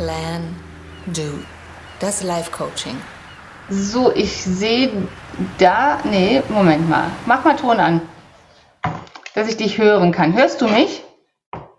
[0.00, 0.56] Plan,
[1.08, 1.44] Do.
[2.00, 2.98] Das Live-Coaching.
[3.68, 5.06] So, ich sehe
[5.58, 6.00] da.
[6.04, 7.10] Nee, Moment mal.
[7.26, 8.08] Mach mal Ton an.
[9.34, 10.32] Dass ich dich hören kann.
[10.32, 11.04] Hörst du mich?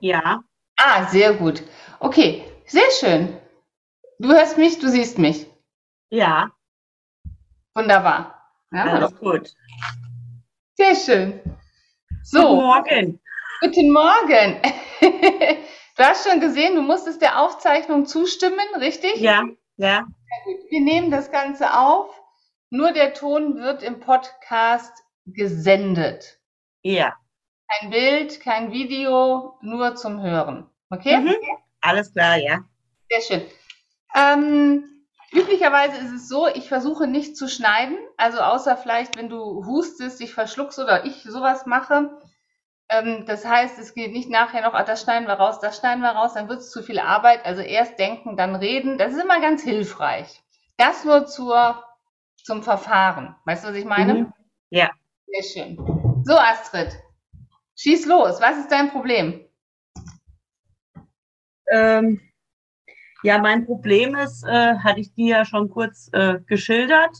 [0.02, 0.43] Ja.
[0.78, 1.64] Ah, sehr gut.
[2.00, 3.36] Okay, sehr schön.
[4.20, 5.47] Du hörst mich, du siehst mich.
[6.11, 6.51] Ja.
[7.74, 8.39] Wunderbar.
[8.71, 9.51] Ja, Alles gut.
[10.78, 11.42] Sehr schön.
[12.21, 12.39] So.
[12.43, 13.19] Guten Morgen.
[13.61, 14.61] Guten Morgen.
[16.01, 19.18] Du hast schon gesehen, du musstest der Aufzeichnung zustimmen, richtig?
[19.18, 19.43] Ja,
[19.78, 20.07] ja.
[20.71, 22.09] Wir nehmen das Ganze auf.
[22.71, 24.92] Nur der Ton wird im Podcast
[25.28, 26.39] gesendet.
[26.82, 27.14] Ja.
[27.68, 30.68] Kein Bild, kein Video, nur zum Hören.
[30.89, 31.19] Okay?
[31.19, 31.36] Mhm.
[31.82, 32.61] Alles klar, ja.
[33.08, 33.47] Sehr schön.
[34.16, 38.00] Ähm, üblicherweise ist es so, ich versuche nicht zu schneiden.
[38.17, 42.09] Also außer vielleicht, wenn du hustest, dich verschluckst oder ich sowas mache,
[42.92, 46.02] ähm, das heißt, es geht nicht nachher noch, ah, das schneiden wir raus, das schneiden
[46.02, 47.45] wir raus, dann wird es zu viel Arbeit.
[47.45, 48.98] Also erst denken, dann reden.
[48.98, 50.44] Das ist immer ganz hilfreich.
[50.78, 51.83] Das nur zur,
[52.36, 53.36] zum Verfahren.
[53.45, 54.14] Weißt du, was ich meine?
[54.14, 54.33] Mhm.
[54.70, 54.89] Ja.
[55.25, 55.78] Sehr schön.
[56.25, 56.89] So, Astrid,
[57.78, 58.42] schieß los.
[58.42, 59.45] Was ist dein Problem?
[61.72, 62.20] Ähm,
[63.23, 67.16] ja, mein Problem ist, äh, hatte ich dir ja schon kurz äh, geschildert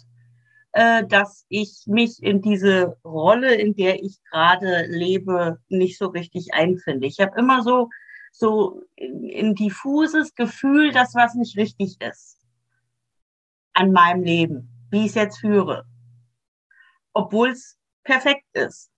[0.74, 6.54] äh, dass ich mich in diese Rolle, in der ich gerade lebe, nicht so richtig
[6.54, 7.08] einfinde.
[7.08, 7.90] Ich habe immer so
[8.32, 12.40] so ein diffuses Gefühl, dass was nicht richtig ist
[13.74, 15.86] an meinem Leben, wie ich es jetzt führe,
[17.14, 18.92] obwohl es perfekt ist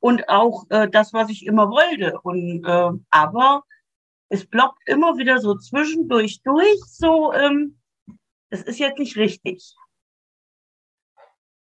[0.00, 2.20] und auch äh, das, was ich immer wollte.
[2.22, 3.64] Und äh, aber
[4.28, 7.78] es blockt immer wieder so zwischendurch durch, so ähm,
[8.50, 9.74] ist jetzt nicht richtig.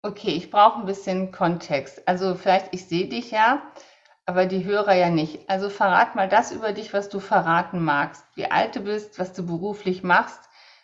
[0.07, 2.07] Okay, ich brauche ein bisschen Kontext.
[2.07, 3.61] Also vielleicht, ich sehe dich ja,
[4.25, 5.49] aber die Hörer ja nicht.
[5.49, 8.23] Also verrat mal das über dich, was du verraten magst.
[8.35, 10.39] Wie alt du bist, was du beruflich machst,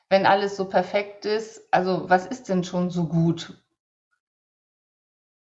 [0.09, 1.61] wenn alles so perfekt ist.
[1.71, 3.63] Also was ist denn schon so gut?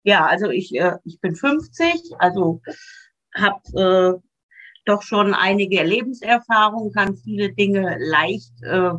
[0.03, 2.62] Ja, also ich, äh, ich bin 50, also
[3.35, 4.19] habe äh,
[4.85, 8.94] doch schon einige Lebenserfahrungen, kann viele Dinge leicht äh,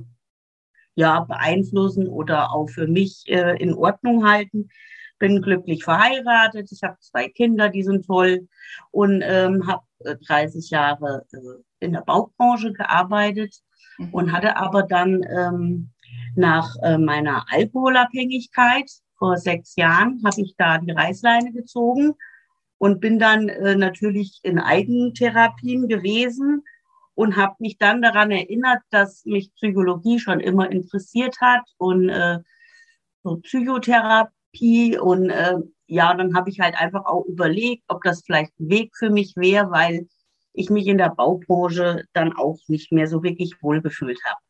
[0.98, 4.68] ja, beeinflussen oder auch für mich äh, in Ordnung halten.
[5.20, 8.48] Bin glücklich verheiratet, ich habe zwei Kinder, die sind toll
[8.90, 9.84] und ähm, habe
[10.26, 13.54] 30 Jahre äh, in der Baubranche gearbeitet
[13.98, 14.08] mhm.
[14.12, 15.90] und hatte aber dann ähm,
[16.34, 22.14] nach äh, meiner Alkoholabhängigkeit vor sechs Jahren habe ich da die Reißleine gezogen
[22.78, 26.64] und bin dann äh, natürlich in Eigentherapien gewesen
[27.18, 32.38] und habe mich dann daran erinnert, dass mich Psychologie schon immer interessiert hat und äh,
[33.24, 35.56] so Psychotherapie und äh,
[35.88, 39.34] ja, dann habe ich halt einfach auch überlegt, ob das vielleicht ein Weg für mich
[39.34, 40.06] wäre, weil
[40.52, 44.40] ich mich in der Baubranche dann auch nicht mehr so wirklich wohlgefühlt habe.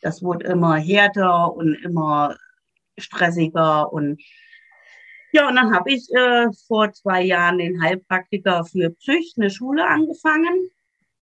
[0.00, 2.34] Das wurde immer härter und immer
[2.96, 4.22] stressiger und
[5.32, 9.86] ja, und dann habe ich äh, vor zwei Jahren den Heilpraktiker für Psych, eine Schule
[9.86, 10.70] angefangen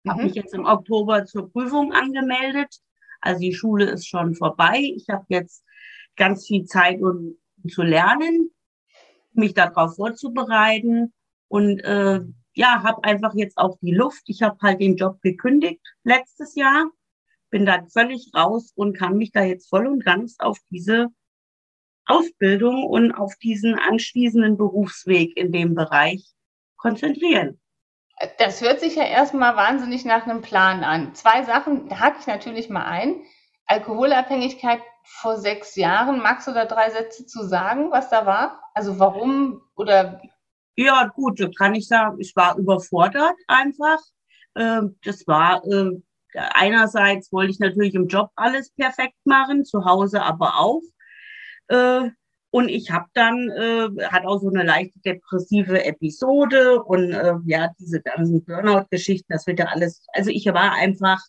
[0.05, 0.11] Mhm.
[0.11, 2.77] Habe mich jetzt im Oktober zur Prüfung angemeldet.
[3.21, 4.81] Also die Schule ist schon vorbei.
[4.97, 5.65] Ich habe jetzt
[6.17, 7.37] ganz viel Zeit, um,
[7.69, 8.51] zu lernen,
[9.33, 11.13] mich darauf vorzubereiten
[11.49, 12.21] und äh,
[12.55, 14.23] ja, habe einfach jetzt auch die Luft.
[14.27, 16.91] Ich habe halt den Job gekündigt letztes Jahr,
[17.51, 21.09] bin dann völlig raus und kann mich da jetzt voll und ganz auf diese
[22.07, 26.25] Ausbildung und auf diesen anschließenden Berufsweg in dem Bereich
[26.77, 27.60] konzentrieren.
[28.39, 31.15] Das hört sich ja erstmal wahnsinnig nach einem Plan an.
[31.15, 33.23] Zwei Sachen da hake ich natürlich mal ein.
[33.67, 36.21] Alkoholabhängigkeit vor sechs Jahren.
[36.21, 38.61] Magst du da drei Sätze zu sagen, was da war?
[38.75, 40.21] Also warum oder?
[40.77, 42.19] Ja, gut, kann ich sagen.
[42.21, 43.99] Ich war überfordert einfach.
[44.57, 45.93] Ähm, das war, äh,
[46.35, 50.83] einerseits wollte ich natürlich im Job alles perfekt machen, zu Hause aber auch.
[52.53, 57.71] Und ich habe dann, äh, hat auch so eine leichte depressive Episode und äh, ja,
[57.79, 61.21] diese ganzen Burnout-Geschichten, das wird ja alles, also ich war einfach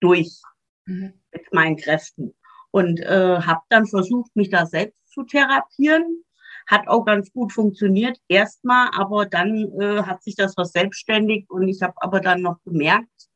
[0.00, 0.42] durch
[0.84, 1.14] mhm.
[1.32, 2.34] mit meinen Kräften
[2.70, 6.22] und äh, habe dann versucht, mich da selbst zu therapieren.
[6.66, 11.80] Hat auch ganz gut funktioniert erstmal, aber dann äh, hat sich das verselbstständigt und ich
[11.80, 13.28] habe aber dann noch gemerkt,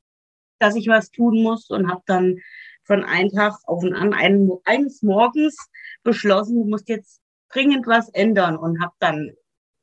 [0.58, 2.38] dass ich was tun muss und habe dann
[2.84, 5.56] von einem Tag auf den anderen, eines Morgens
[6.02, 9.32] beschlossen, du musst jetzt dringend was ändern und habe dann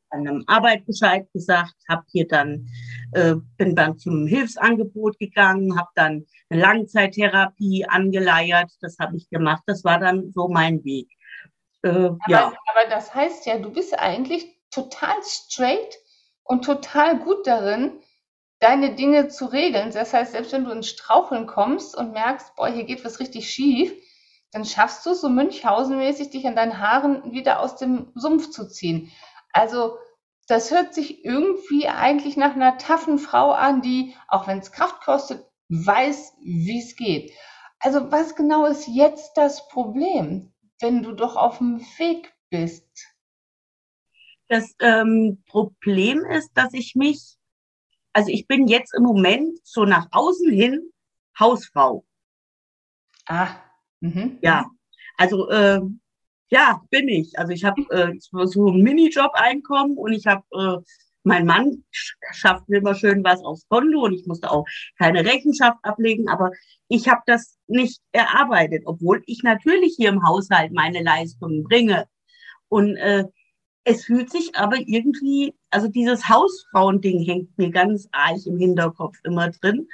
[0.10, 2.68] an einem Arbeitsbescheid gesagt, habe hier dann
[3.12, 9.64] äh, bin dann zum Hilfsangebot gegangen, habe dann eine Langzeittherapie angeleiert, das habe ich gemacht,
[9.66, 11.10] das war dann so mein Weg.
[11.84, 12.46] Äh, aber, ja.
[12.48, 15.98] aber das heißt ja, du bist eigentlich total straight
[16.44, 18.00] und total gut darin,
[18.60, 19.92] deine Dinge zu regeln.
[19.92, 23.52] Das heißt, selbst wenn du ins Straucheln kommst und merkst, boah, hier geht was richtig
[23.52, 23.94] schief,
[24.52, 28.68] dann schaffst du es so Münchhausen-mäßig, dich an deinen Haaren wieder aus dem Sumpf zu
[28.68, 29.12] ziehen.
[29.52, 29.98] Also
[30.48, 35.02] das hört sich irgendwie eigentlich nach einer taffen Frau an, die, auch wenn es Kraft
[35.02, 37.34] kostet, weiß, wie es geht.
[37.80, 42.88] Also was genau ist jetzt das Problem, wenn du doch auf dem Weg bist?
[44.48, 47.36] Das ähm, Problem ist, dass ich mich,
[48.14, 50.94] also ich bin jetzt im Moment so nach außen hin
[51.38, 52.06] Hausfrau.
[53.26, 53.58] Ah,
[54.02, 54.38] mhm.
[54.42, 54.66] Ja,
[55.18, 55.82] also äh,
[56.50, 57.38] ja, bin ich.
[57.38, 60.84] Also ich habe äh, so ein Minijob-Einkommen und ich habe, äh,
[61.24, 64.66] mein Mann schafft mir immer schön was aufs Konto und ich musste auch
[64.98, 66.52] keine Rechenschaft ablegen, aber
[66.88, 72.08] ich habe das nicht erarbeitet, obwohl ich natürlich hier im Haushalt meine Leistungen bringe.
[72.70, 73.26] Und äh,
[73.84, 79.50] es fühlt sich aber irgendwie, also dieses Hausfrauending hängt mir ganz arg im Hinterkopf immer
[79.50, 79.88] drin.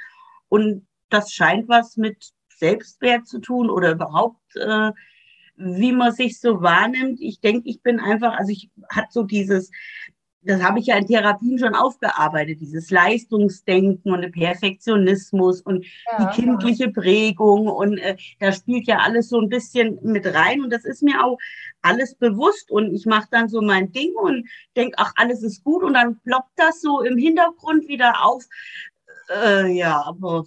[0.48, 2.30] Und das scheint was mit
[2.64, 4.90] Selbstwert zu tun oder überhaupt äh,
[5.56, 7.20] wie man sich so wahrnimmt.
[7.20, 9.70] Ich denke, ich bin einfach, also ich hatte so dieses,
[10.42, 16.42] das habe ich ja in Therapien schon aufgearbeitet, dieses Leistungsdenken und Perfektionismus und ja, die
[16.42, 20.84] kindliche Prägung und äh, da spielt ja alles so ein bisschen mit rein und das
[20.84, 21.38] ist mir auch
[21.80, 24.46] alles bewusst und ich mache dann so mein Ding und
[24.76, 28.44] denke, ach, alles ist gut und dann ploppt das so im Hintergrund wieder auf.
[29.30, 30.44] Äh, ja, aber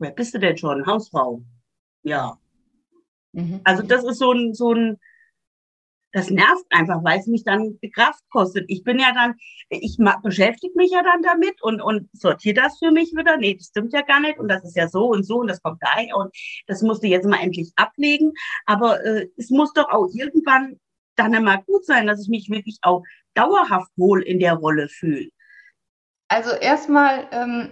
[0.00, 0.86] wer bist du denn schon?
[0.86, 1.42] Hausfrau.
[2.02, 2.38] Ja.
[3.32, 3.60] Mhm.
[3.64, 4.98] Also das ist so ein, so ein,
[6.12, 8.64] das nervt einfach, weil es mich dann Kraft kostet.
[8.68, 9.34] Ich bin ja dann,
[9.68, 13.36] ich beschäftige mich ja dann damit und, und sortiere das für mich wieder.
[13.36, 15.62] Nee, das stimmt ja gar nicht und das ist ja so und so und das
[15.62, 16.34] kommt daher und
[16.66, 18.32] das musst du jetzt mal endlich ablegen.
[18.66, 20.80] Aber äh, es muss doch auch irgendwann
[21.14, 23.04] dann einmal gut sein, dass ich mich wirklich auch
[23.34, 25.28] dauerhaft wohl in der Rolle fühle.
[26.28, 27.70] Also erstmal ähm,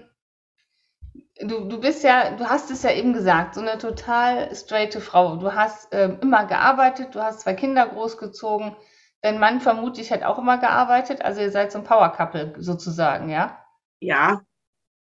[1.41, 5.37] du, du bist ja, du hast es ja eben gesagt, so eine total straighte Frau.
[5.37, 8.77] Du hast äh, immer gearbeitet, du hast zwei Kinder großgezogen.
[9.23, 13.29] Dein Mann vermutlich hat auch immer gearbeitet, also ihr seid so ein Power Couple sozusagen,
[13.29, 13.59] ja?
[14.01, 14.43] Ja.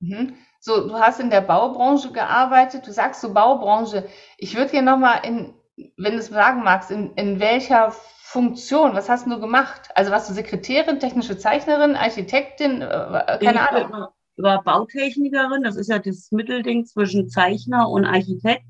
[0.00, 0.34] Mhm.
[0.61, 4.06] So, du hast in der Baubranche gearbeitet, du sagst so Baubranche.
[4.37, 5.55] Ich würde hier nochmal in,
[5.96, 9.90] wenn du es sagen magst, in, in welcher Funktion, was hast du gemacht?
[9.94, 15.99] Also warst du Sekretärin, technische Zeichnerin, Architektin, äh, keine Ahnung war Bautechnikerin, das ist ja
[15.99, 18.67] das Mittelding zwischen Zeichner und Architekt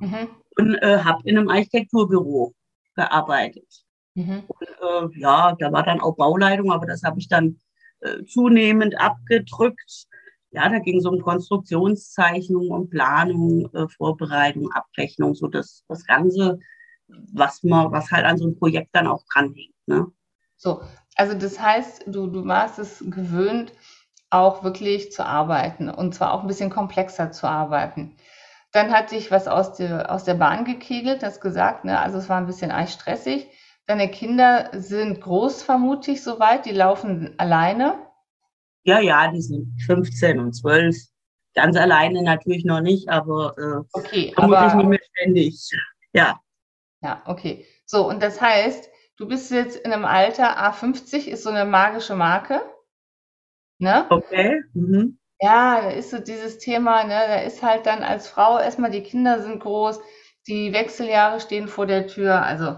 [0.00, 0.28] mhm.
[0.56, 2.54] und äh, habe in einem Architekturbüro
[2.94, 3.68] gearbeitet.
[4.14, 4.44] Mhm.
[4.46, 7.58] Und, äh, ja, da war dann auch Bauleitung, aber das habe ich dann
[8.00, 10.06] äh, zunehmend abgedrückt.
[10.50, 16.58] Ja, da ging es um Konstruktionszeichnung, um Planung, äh, Vorbereitung, Abrechnung, so das, das Ganze,
[17.32, 19.74] was man, was halt an so einem Projekt dann auch dranhängt.
[19.86, 20.06] Ne?
[20.56, 20.82] So,
[21.16, 23.72] also das heißt, du, du warst es gewöhnt,
[24.32, 28.16] auch wirklich zu arbeiten und zwar auch ein bisschen komplexer zu arbeiten.
[28.72, 31.98] Dann hatte ich was aus der, aus der Bahn gekegelt, das gesagt, ne?
[31.98, 33.46] also es war ein bisschen stressig.
[33.86, 37.98] Deine Kinder sind groß, vermute ich, soweit, die laufen alleine.
[38.84, 40.96] Ja, ja, die sind 15 und 12.
[41.54, 45.70] Ganz alleine natürlich noch nicht, aber äh, okay, vermutlich aber, nicht mehr ständig.
[46.14, 46.40] Ja.
[47.02, 47.66] Ja, okay.
[47.84, 48.88] So, und das heißt,
[49.18, 52.62] du bist jetzt in einem Alter, A50 ist so eine magische Marke.
[53.82, 54.06] Ne?
[54.10, 54.62] Okay.
[54.74, 55.18] Mhm.
[55.40, 59.02] Ja, da ist so dieses Thema, ne, da ist halt dann als Frau erstmal die
[59.02, 59.98] Kinder sind groß,
[60.46, 62.76] die Wechseljahre stehen vor der Tür, also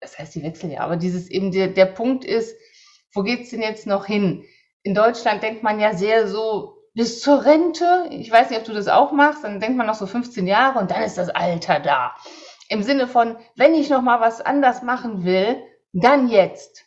[0.00, 2.56] das heißt die Wechseljahre, aber dieses eben der, der Punkt ist,
[3.14, 4.44] wo geht's denn jetzt noch hin?
[4.82, 8.08] In Deutschland denkt man ja sehr so bis zur Rente.
[8.10, 10.80] Ich weiß nicht, ob du das auch machst, dann denkt man noch so 15 Jahre
[10.80, 12.16] und dann ist das Alter da.
[12.68, 16.86] Im Sinne von, wenn ich noch mal was anders machen will, dann jetzt.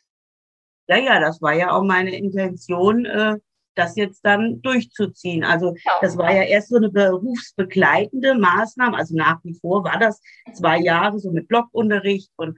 [0.87, 3.37] Ja, ja, das war ja auch meine Intention, äh,
[3.75, 5.43] das jetzt dann durchzuziehen.
[5.43, 5.91] Also ja.
[6.01, 8.97] das war ja erst so eine berufsbegleitende Maßnahme.
[8.97, 10.21] Also nach wie vor war das
[10.53, 12.57] zwei Jahre so mit Blockunterricht und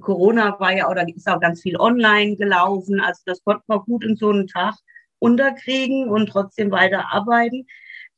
[0.00, 3.00] Corona war ja auch, da ist auch ganz viel online gelaufen.
[3.00, 4.74] Also das konnte man gut in so einen Tag
[5.18, 7.66] unterkriegen und trotzdem weiter arbeiten.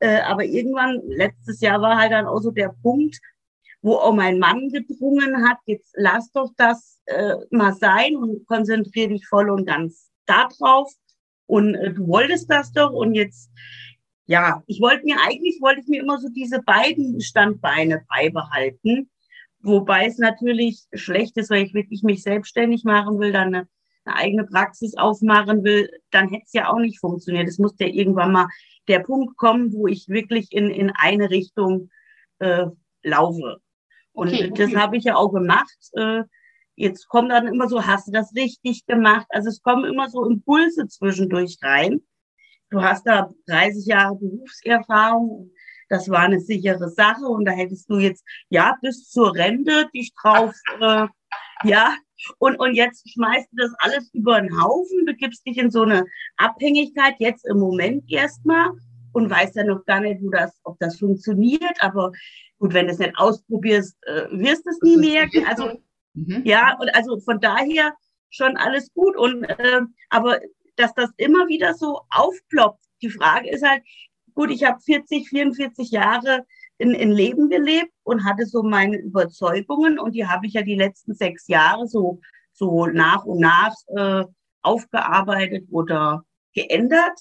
[0.01, 3.19] Äh, aber irgendwann, letztes Jahr war halt dann auch so der Punkt,
[3.83, 9.11] wo auch mein Mann gedrungen hat, jetzt lass doch das äh, mal sein und konzentriere
[9.11, 10.93] dich voll und ganz darauf
[11.49, 13.51] und äh, du wolltest das doch und jetzt,
[14.27, 19.11] ja, ich wollte mir eigentlich, wollte ich mir immer so diese beiden Standbeine beibehalten.
[19.61, 23.69] Wobei es natürlich schlecht ist, weil ich wirklich mich selbstständig machen will, dann eine,
[24.05, 27.49] eine eigene Praxis aufmachen will, dann hätte es ja auch nicht funktioniert.
[27.49, 28.49] Es musste ja irgendwann mal
[28.87, 31.91] der Punkt kommen, wo ich wirklich in, in eine Richtung
[32.39, 32.67] äh,
[33.03, 33.59] laufe.
[34.13, 34.67] Und okay, okay.
[34.67, 35.77] das habe ich ja auch gemacht.
[35.95, 36.25] Äh,
[36.79, 39.27] Jetzt kommt dann immer so, hast du das richtig gemacht?
[39.31, 42.01] Also es kommen immer so Impulse zwischendurch rein,
[42.71, 45.51] du hast da 30 Jahre Berufserfahrung.
[45.89, 50.13] Das war eine sichere Sache und da hättest du jetzt, ja, bis zur Rente dich
[50.15, 51.07] drauf, äh,
[51.65, 51.97] ja,
[52.39, 56.05] und, und jetzt schmeißt du das alles über den Haufen, begibst dich in so eine
[56.37, 58.71] Abhängigkeit, jetzt im Moment erstmal
[59.13, 61.77] und weißt ja noch gar nicht, wo das, ob das funktioniert.
[61.81, 62.13] Aber
[62.59, 65.45] gut, wenn du es nicht ausprobierst, äh, wirst du es nie merken.
[65.49, 65.81] Also,
[66.27, 66.43] mhm.
[66.45, 67.95] ja, und also von daher
[68.31, 69.17] schon alles gut.
[69.17, 70.41] Und, äh, aber
[70.77, 72.85] dass das immer wieder so aufploppt.
[73.03, 73.83] Die Frage ist halt,
[74.35, 76.47] gut, ich habe 40, 44 Jahre
[76.79, 80.77] in, in Leben gelebt und hatte so meine Überzeugungen und die habe ich ja die
[80.77, 82.21] letzten sechs Jahre so,
[82.53, 84.25] so nach und nach äh,
[84.63, 87.19] aufgearbeitet oder geändert.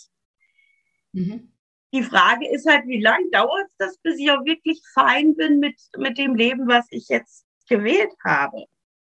[1.13, 1.53] Mhm.
[1.93, 5.79] Die Frage ist halt, wie lange dauert das, bis ich auch wirklich fein bin mit,
[5.97, 8.65] mit dem Leben, was ich jetzt gewählt habe?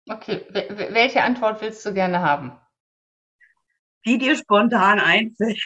[0.09, 2.59] Okay, welche Antwort willst du gerne haben?
[4.03, 5.61] Wie dir spontan einfällt.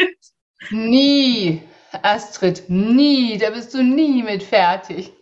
[0.70, 1.62] Nie,
[2.02, 3.38] Astrid, nie.
[3.38, 5.12] Da bist du nie mit fertig.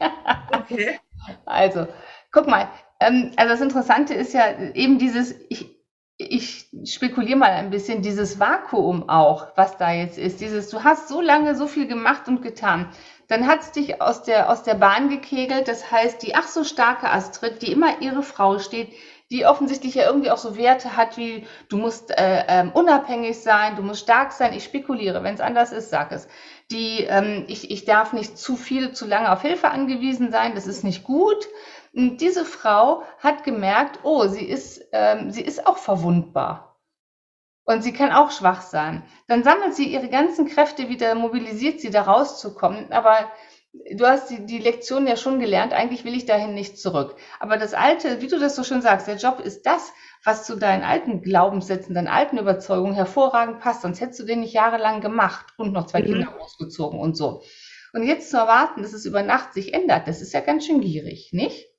[0.52, 0.98] okay.
[1.46, 1.88] Also,
[2.32, 2.68] guck mal.
[3.00, 5.73] Ähm, also das Interessante ist ja eben dieses, ich,
[6.16, 10.40] ich spekuliere mal ein bisschen, dieses Vakuum auch, was da jetzt ist.
[10.40, 12.88] Dieses, du hast so lange so viel gemacht und getan.
[13.26, 15.66] Dann hat es dich aus der, aus der Bahn gekegelt.
[15.66, 18.92] Das heißt, die ach so starke Astrid, die immer ihre Frau steht,
[19.30, 23.74] die offensichtlich ja irgendwie auch so Werte hat wie du musst äh, ähm, unabhängig sein,
[23.74, 24.52] du musst stark sein.
[24.52, 26.28] Ich spekuliere, wenn es anders ist, sag es.
[26.70, 30.68] Die, ähm, ich, ich darf nicht zu viel, zu lange auf Hilfe angewiesen sein, das
[30.68, 31.48] ist nicht gut.
[31.94, 36.80] Und diese Frau hat gemerkt, oh, sie ist, ähm, sie ist auch verwundbar.
[37.64, 39.04] Und sie kann auch schwach sein.
[39.26, 42.92] Dann sammelt sie ihre ganzen Kräfte wieder, mobilisiert sie, da rauszukommen.
[42.92, 43.30] Aber
[43.96, 47.16] du hast die, die Lektion ja schon gelernt, eigentlich will ich dahin nicht zurück.
[47.40, 49.92] Aber das Alte, wie du das so schön sagst, der Job ist das,
[50.24, 53.82] was zu deinen alten Glaubenssätzen, deinen alten Überzeugungen hervorragend passt.
[53.82, 56.06] Sonst hättest du den nicht jahrelang gemacht und noch zwei mhm.
[56.06, 57.42] Kinder großgezogen und so.
[57.92, 60.80] Und jetzt zu erwarten, dass es über Nacht sich ändert, das ist ja ganz schön
[60.80, 61.73] gierig, nicht?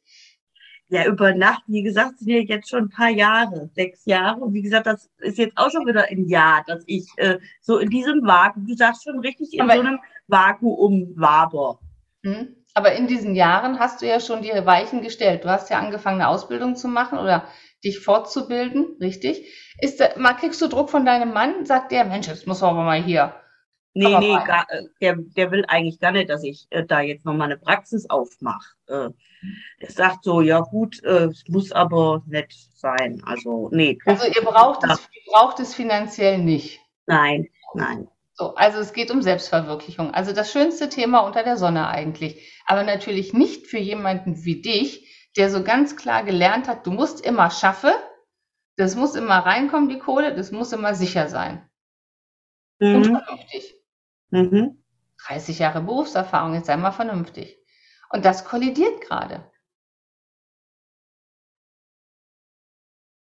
[0.89, 4.42] Ja, über Nacht, wie gesagt, sind ja jetzt schon ein paar Jahre, sechs Jahre.
[4.42, 7.80] Und wie gesagt, das ist jetzt auch schon wieder ein Jahr, dass ich äh, so
[7.80, 11.80] in diesem Vakuum, du sagst schon richtig, in Aber so einem Vakuum waber.
[12.24, 12.56] Hm?
[12.75, 15.44] Aber in diesen Jahren hast du ja schon die Weichen gestellt.
[15.44, 17.48] Du hast ja angefangen, eine Ausbildung zu machen oder
[17.84, 19.48] dich fortzubilden, richtig?
[19.80, 21.65] Ist da, mal kriegst du Druck von deinem Mann?
[21.65, 23.34] Sagt der, Mensch, jetzt muss aber mal hier.
[23.97, 27.23] Nee, nee, gar, äh, der, der will eigentlich gar nicht, dass ich äh, da jetzt
[27.23, 28.75] nochmal eine Praxis aufmache.
[28.87, 29.09] Äh,
[29.79, 33.23] er sagt so, ja gut, äh, es muss aber nett sein.
[33.25, 33.97] Also, nee.
[34.05, 36.81] Also ihr braucht es, ihr braucht es finanziell nicht.
[37.05, 38.09] Nein, nein.
[38.33, 40.13] So, also es geht um Selbstverwirklichung.
[40.13, 42.61] Also das schönste Thema unter der Sonne eigentlich.
[42.65, 47.25] Aber natürlich nicht für jemanden wie dich, der so ganz klar gelernt hat, du musst
[47.25, 47.93] immer schaffen,
[48.75, 51.69] das muss immer reinkommen, die Kohle, das muss immer sicher sein.
[52.79, 52.95] Mhm.
[52.95, 53.75] Und vernünftig.
[54.29, 54.84] Mhm.
[55.27, 57.58] 30 Jahre Berufserfahrung, jetzt sei mal vernünftig.
[58.10, 59.50] Und das kollidiert gerade.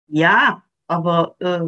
[0.07, 1.61] Ja, aber, äh,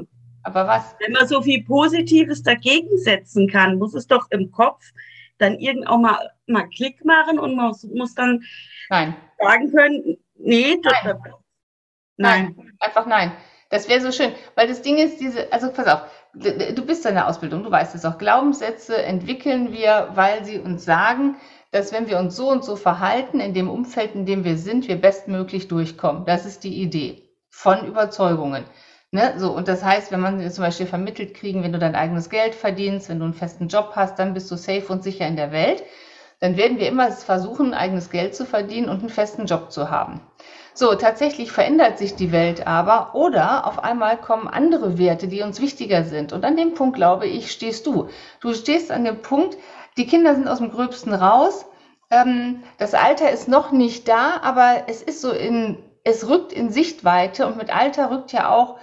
[0.43, 0.97] aber was?
[0.99, 4.93] Wenn man so viel Positives dagegen setzen kann, muss es doch im Kopf
[5.39, 8.45] dann irgend auch mal, mal Klick machen und man muss dann
[8.89, 9.17] nein.
[9.39, 11.19] sagen können, nee, das, nein.
[12.17, 12.55] nein.
[12.57, 12.77] nein.
[12.81, 13.33] Einfach nein.
[13.71, 16.03] Das wäre so schön, weil das Ding ist, diese, also pass auf,
[16.35, 18.19] du bist in der Ausbildung, du weißt es auch.
[18.19, 21.37] Glaubenssätze entwickeln wir, weil sie uns sagen,
[21.71, 24.89] dass wenn wir uns so und so verhalten, in dem Umfeld, in dem wir sind,
[24.89, 26.25] wir bestmöglich durchkommen.
[26.27, 28.65] Das ist die Idee von Überzeugungen.
[29.13, 29.35] Ne?
[29.39, 32.55] So, und das heißt, wenn man zum Beispiel vermittelt kriegen, wenn du dein eigenes Geld
[32.55, 35.53] verdienst, wenn du einen festen Job hast, dann bist du safe und sicher in der
[35.53, 35.85] Welt.
[36.41, 40.21] Dann werden wir immer versuchen, eigenes Geld zu verdienen und einen festen Job zu haben.
[40.73, 45.61] So, tatsächlich verändert sich die Welt aber oder auf einmal kommen andere Werte, die uns
[45.61, 46.33] wichtiger sind.
[46.33, 48.09] Und an dem Punkt, glaube ich, stehst du.
[48.41, 49.57] Du stehst an dem Punkt,
[49.97, 51.67] die Kinder sind aus dem Gröbsten raus.
[52.11, 56.71] Ähm, das Alter ist noch nicht da, aber es ist so in, es rückt in
[56.71, 58.79] Sichtweite und mit Alter rückt ja auch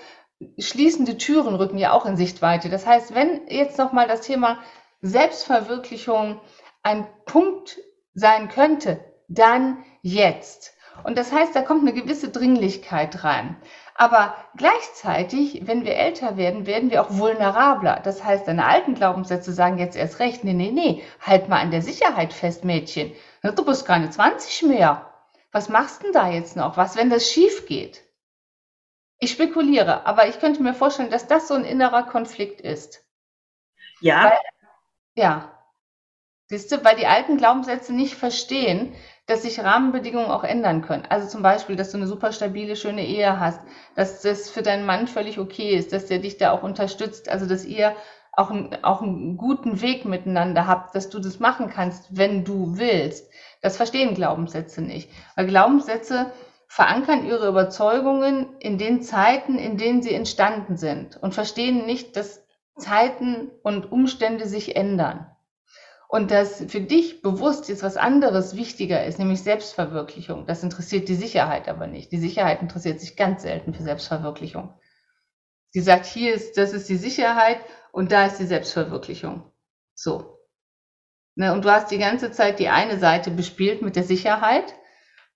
[0.59, 2.69] schließende Türen rücken ja auch in Sichtweite.
[2.69, 4.59] Das heißt, wenn jetzt nochmal das Thema
[5.01, 6.39] Selbstverwirklichung
[6.83, 7.79] ein Punkt
[8.13, 10.76] sein könnte, dann jetzt.
[11.03, 13.55] Und das heißt, da kommt eine gewisse Dringlichkeit rein.
[13.95, 17.99] Aber gleichzeitig, wenn wir älter werden, werden wir auch vulnerabler.
[18.03, 21.71] Das heißt, deine alten Glaubenssätze sagen jetzt erst recht, nee, nee, nee, halt mal an
[21.71, 23.11] der Sicherheit fest, Mädchen.
[23.41, 25.11] Du bist keine 20 mehr.
[25.51, 26.77] Was machst denn da jetzt noch?
[26.77, 28.03] Was, wenn das schief geht?
[29.19, 33.03] Ich spekuliere, aber ich könnte mir vorstellen, dass das so ein innerer Konflikt ist.
[33.99, 34.25] Ja.
[34.25, 34.39] Weil,
[35.15, 35.51] ja.
[36.49, 38.93] Siehst du, weil die alten Glaubenssätze nicht verstehen,
[39.27, 41.03] dass sich Rahmenbedingungen auch ändern können.
[41.09, 43.59] Also zum Beispiel, dass du eine super stabile, schöne Ehe hast,
[43.95, 47.45] dass das für deinen Mann völlig okay ist, dass der dich da auch unterstützt, also
[47.45, 47.93] dass ihr
[48.31, 52.77] auch, ein, auch einen guten Weg miteinander habt, dass du das machen kannst, wenn du
[52.77, 53.29] willst.
[53.61, 55.09] Das verstehen Glaubenssätze nicht.
[55.35, 56.31] Weil Glaubenssätze
[56.67, 62.45] verankern ihre Überzeugungen in den Zeiten, in denen sie entstanden sind und verstehen nicht, dass
[62.77, 65.27] Zeiten und Umstände sich ändern.
[66.09, 70.45] Und dass für dich bewusst jetzt was anderes wichtiger ist, nämlich Selbstverwirklichung.
[70.45, 72.11] Das interessiert die Sicherheit aber nicht.
[72.13, 74.73] Die Sicherheit interessiert sich ganz selten für Selbstverwirklichung.
[75.71, 77.59] Sie sagt, hier ist, das ist die Sicherheit
[77.91, 79.51] und da ist die Selbstverwirklichung.
[79.93, 80.37] So.
[81.35, 84.73] Ne, und du hast die ganze Zeit die eine Seite bespielt mit der Sicherheit,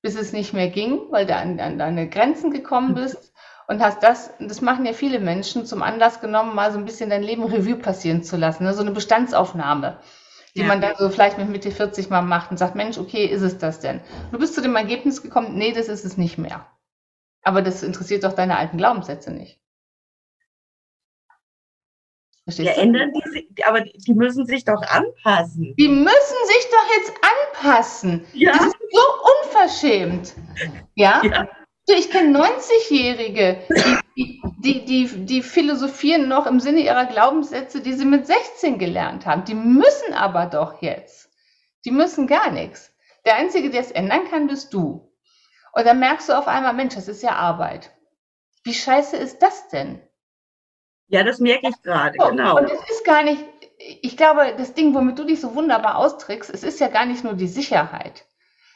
[0.02, 3.34] bis es nicht mehr ging, weil du an, an deine Grenzen gekommen bist
[3.68, 7.10] und hast das, das machen ja viele Menschen, zum Anlass genommen, mal so ein bisschen
[7.10, 8.74] dein Leben Revue passieren zu lassen, ne?
[8.74, 10.00] so eine Bestandsaufnahme,
[10.56, 10.68] die ja.
[10.68, 13.58] man dann so vielleicht mit Mitte 40 mal macht und sagt, Mensch, okay, ist es
[13.58, 14.02] das denn?
[14.32, 16.66] Du bist zu dem Ergebnis gekommen, nee, das ist es nicht mehr.
[17.44, 19.60] Aber das interessiert doch deine alten Glaubenssätze nicht.
[22.44, 25.76] Verstehst ja, ändern die aber die müssen sich doch anpassen.
[25.78, 28.26] Die müssen sich doch jetzt anpassen.
[28.34, 28.52] Ja.
[28.54, 29.02] Das ist so
[29.46, 30.34] unverschämt.
[30.96, 31.22] Ja?
[31.24, 31.48] ja.
[31.88, 38.06] Ich kenne 90-Jährige, die, die, die, die philosophieren noch im Sinne ihrer Glaubenssätze, die sie
[38.06, 39.46] mit 16 gelernt haben.
[39.46, 41.30] Die müssen aber doch jetzt.
[41.86, 42.94] Die müssen gar nichts.
[43.26, 45.12] Der Einzige, der es ändern kann, bist du.
[45.74, 47.92] Und dann merkst du auf einmal, Mensch, das ist ja Arbeit.
[48.64, 50.02] Wie scheiße ist das denn?
[51.08, 52.58] Ja, das merke ich gerade, so, genau.
[52.58, 53.44] Und es ist gar nicht,
[54.02, 57.24] ich glaube, das Ding, womit du dich so wunderbar austrickst, es ist ja gar nicht
[57.24, 58.26] nur die Sicherheit,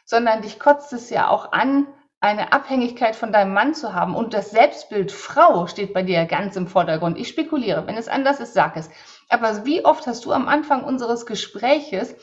[0.06, 1.88] sondern dich kotzt es ja auch an,
[2.26, 4.16] eine Abhängigkeit von deinem Mann zu haben.
[4.16, 7.18] Und das Selbstbild Frau steht bei dir ganz im Vordergrund.
[7.18, 7.88] Ich spekuliere.
[7.88, 8.90] Wenn es anders ist, sag es.
[9.30, 12.16] Aber wie oft hast du am Anfang unseres Gespräches,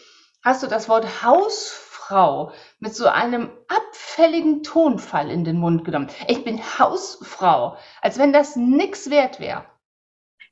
[0.45, 6.09] hast du das Wort Hausfrau mit so einem abfälligen Tonfall in den Mund genommen.
[6.27, 9.65] Ich bin Hausfrau, als wenn das nichts wert wäre.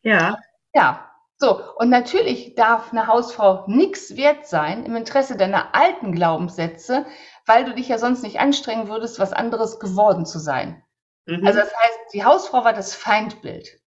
[0.03, 0.37] Ja.
[0.73, 1.07] Ja.
[1.43, 7.07] So, und natürlich darf eine Hausfrau nichts wert sein im Interesse deiner alten Glaubenssätze,
[7.51, 10.83] weil du dich ja sonst nicht anstrengen würdest, was anderes geworden zu sein.
[11.27, 11.45] Mhm.
[11.45, 13.81] Also das heißt, die Hausfrau war das Feindbild.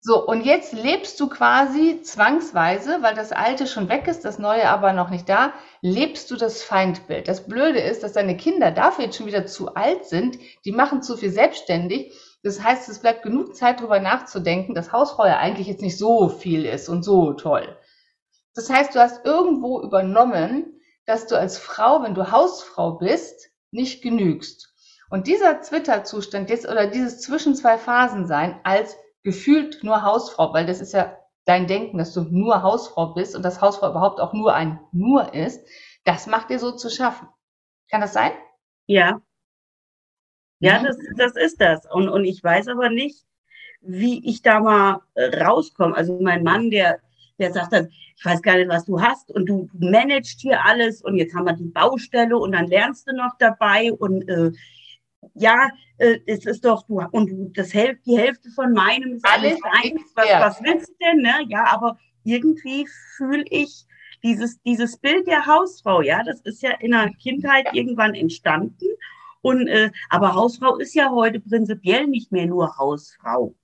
[0.00, 4.68] So, und jetzt lebst du quasi zwangsweise, weil das Alte schon weg ist, das Neue
[4.68, 7.26] aber noch nicht da, lebst du das Feindbild.
[7.26, 11.02] Das Blöde ist, dass deine Kinder dafür jetzt schon wieder zu alt sind, die machen
[11.02, 15.66] zu viel selbstständig das heißt, es bleibt genug Zeit, darüber nachzudenken, dass Hausfrau ja eigentlich
[15.66, 17.76] jetzt nicht so viel ist und so toll.
[18.54, 20.77] Das heißt, du hast irgendwo übernommen,
[21.08, 24.74] dass du als Frau, wenn du Hausfrau bist, nicht genügst.
[25.10, 30.66] Und dieser Twitter-Zustand jetzt oder dieses zwischen zwei Phasen sein als gefühlt nur Hausfrau, weil
[30.66, 31.16] das ist ja
[31.46, 35.32] dein Denken, dass du nur Hausfrau bist und dass Hausfrau überhaupt auch nur ein nur
[35.32, 35.66] ist,
[36.04, 37.26] das macht dir so zu schaffen.
[37.90, 38.32] Kann das sein?
[38.86, 39.22] Ja,
[40.60, 40.84] ja, mhm.
[40.84, 41.86] das, das ist das.
[41.90, 43.24] Und, und ich weiß aber nicht,
[43.80, 45.96] wie ich da mal äh, rauskomme.
[45.96, 47.00] Also mein Mann, der,
[47.38, 51.02] der sagt dann, ich weiß gar nicht, was du hast und du, managst hier alles
[51.02, 54.52] und jetzt haben wir die Baustelle und dann lernst du noch dabei und äh,
[55.34, 59.24] ja, äh, es ist doch du und du, das Hälfte, die Hälfte von meinem ist
[59.24, 61.22] alles, alles Was, was willst du denn?
[61.22, 61.34] Ne?
[61.48, 63.86] Ja, aber irgendwie fühle ich
[64.22, 66.02] dieses dieses Bild der Hausfrau.
[66.02, 68.86] Ja, das ist ja in der Kindheit irgendwann entstanden
[69.40, 73.54] und, äh, aber Hausfrau ist ja heute prinzipiell nicht mehr nur Hausfrau.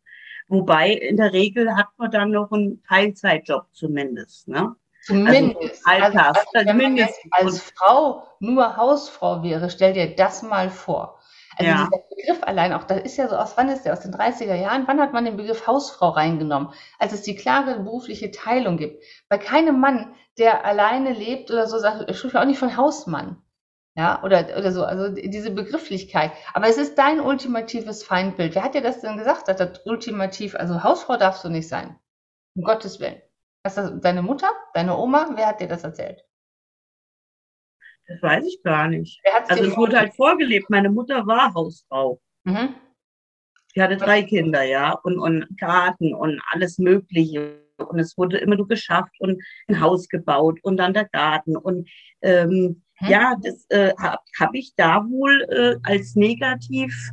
[0.48, 4.48] Wobei in der Regel hat man dann noch einen Teilzeitjob zumindest.
[4.48, 4.74] Ne?
[5.02, 5.82] Zumindest.
[5.86, 10.70] Also, also, also, wenn man jetzt als Frau nur Hausfrau wäre, stell dir das mal
[10.70, 11.18] vor.
[11.56, 11.88] Also ja.
[11.88, 13.92] dieser Begriff allein auch, das ist ja so, aus wann ist der?
[13.92, 14.84] Aus den 30er Jahren?
[14.86, 16.70] Wann hat man den Begriff Hausfrau reingenommen?
[16.98, 19.02] Als es die klare berufliche Teilung gibt.
[19.28, 23.43] Bei keinem Mann, der alleine lebt oder so, sagt, ich spreche auch nicht von Hausmann.
[23.96, 26.32] Ja, oder, oder so, also diese Begrifflichkeit.
[26.52, 28.54] Aber es ist dein ultimatives Feindbild.
[28.56, 31.96] Wer hat dir das denn gesagt, dass das ultimativ, also Hausfrau darfst du nicht sein?
[32.56, 33.22] Um Gottes Willen.
[33.64, 35.30] Ist das deine Mutter, deine Oma?
[35.34, 36.24] Wer hat dir das erzählt?
[38.06, 39.22] Das weiß ich gar nicht.
[39.48, 40.68] Also es wurde halt vorgelebt.
[40.70, 42.20] Meine Mutter war Hausfrau.
[42.44, 42.74] Mhm.
[43.74, 47.60] Sie hatte drei Kinder, ja, und, und Garten und alles Mögliche.
[47.76, 51.56] Und es wurde immer nur geschafft und ein Haus gebaut und dann der Garten.
[51.56, 51.88] Und
[52.20, 53.10] ähm, hm?
[53.10, 57.10] Ja, das äh, habe hab ich da wohl äh, als negativ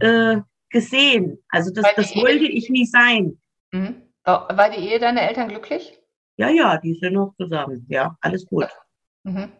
[0.00, 0.36] äh,
[0.70, 1.38] gesehen.
[1.48, 3.38] Also das, das wollte ich nie sein.
[3.72, 4.02] Mhm.
[4.24, 5.98] War die Ehe deiner Eltern glücklich?
[6.36, 7.86] Ja, ja, die sind noch zusammen.
[7.88, 8.68] Ja, alles gut.
[9.22, 9.52] Mhm.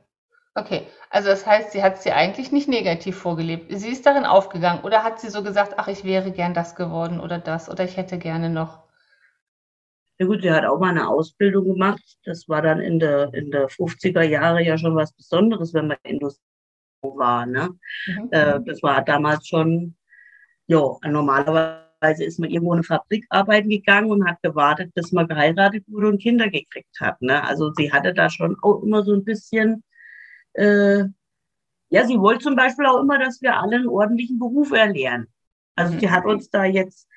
[0.56, 3.76] Okay, also das heißt, sie hat sie eigentlich nicht negativ vorgelebt.
[3.76, 7.18] Sie ist darin aufgegangen oder hat sie so gesagt, ach, ich wäre gern das geworden
[7.18, 8.83] oder das oder ich hätte gerne noch
[10.24, 12.02] ja gut, der hat auch mal eine Ausbildung gemacht.
[12.24, 15.98] Das war dann in der, in der 50er Jahre ja schon was Besonderes, wenn man
[16.02, 16.40] Industrie
[17.02, 17.44] war.
[17.46, 17.70] Ne?
[18.06, 18.28] Mhm.
[18.30, 19.96] Äh, das war damals schon,
[20.66, 25.28] ja, normalerweise ist man irgendwo in eine Fabrik arbeiten gegangen und hat gewartet, bis man
[25.28, 27.20] geheiratet wurde und Kinder gekriegt hat.
[27.20, 27.42] Ne?
[27.44, 29.84] Also sie hatte da schon auch immer so ein bisschen,
[30.54, 31.04] äh,
[31.90, 35.28] ja, sie wollte zum Beispiel auch immer, dass wir alle einen ordentlichen Beruf erlernen.
[35.76, 36.00] Also mhm.
[36.00, 37.08] sie hat uns da jetzt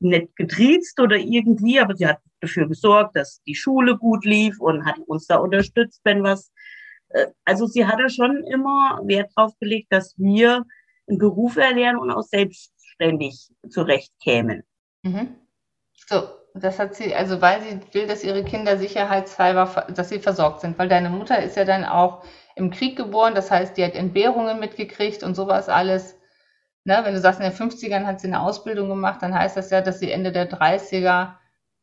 [0.00, 4.84] nicht getriezt oder irgendwie, aber sie hat dafür gesorgt, dass die Schule gut lief und
[4.84, 6.52] hat uns da unterstützt, wenn was.
[7.10, 10.64] Äh, also sie hatte schon immer Wert drauf gelegt, dass wir
[11.08, 14.62] einen Beruf erlernen und auch selbstständig zurechtkämen.
[15.02, 15.34] Mhm.
[16.06, 16.22] So,
[16.54, 20.78] das hat sie, also weil sie will, dass ihre Kinder sicherheitshalber, dass sie versorgt sind,
[20.78, 22.24] weil deine Mutter ist ja dann auch
[22.56, 26.18] im Krieg geboren, das heißt, die hat Entbehrungen mitgekriegt und sowas alles.
[26.86, 29.70] Ne, wenn du sagst, in den 50ern hat sie eine Ausbildung gemacht, dann heißt das
[29.70, 31.34] ja, dass sie Ende der 30er.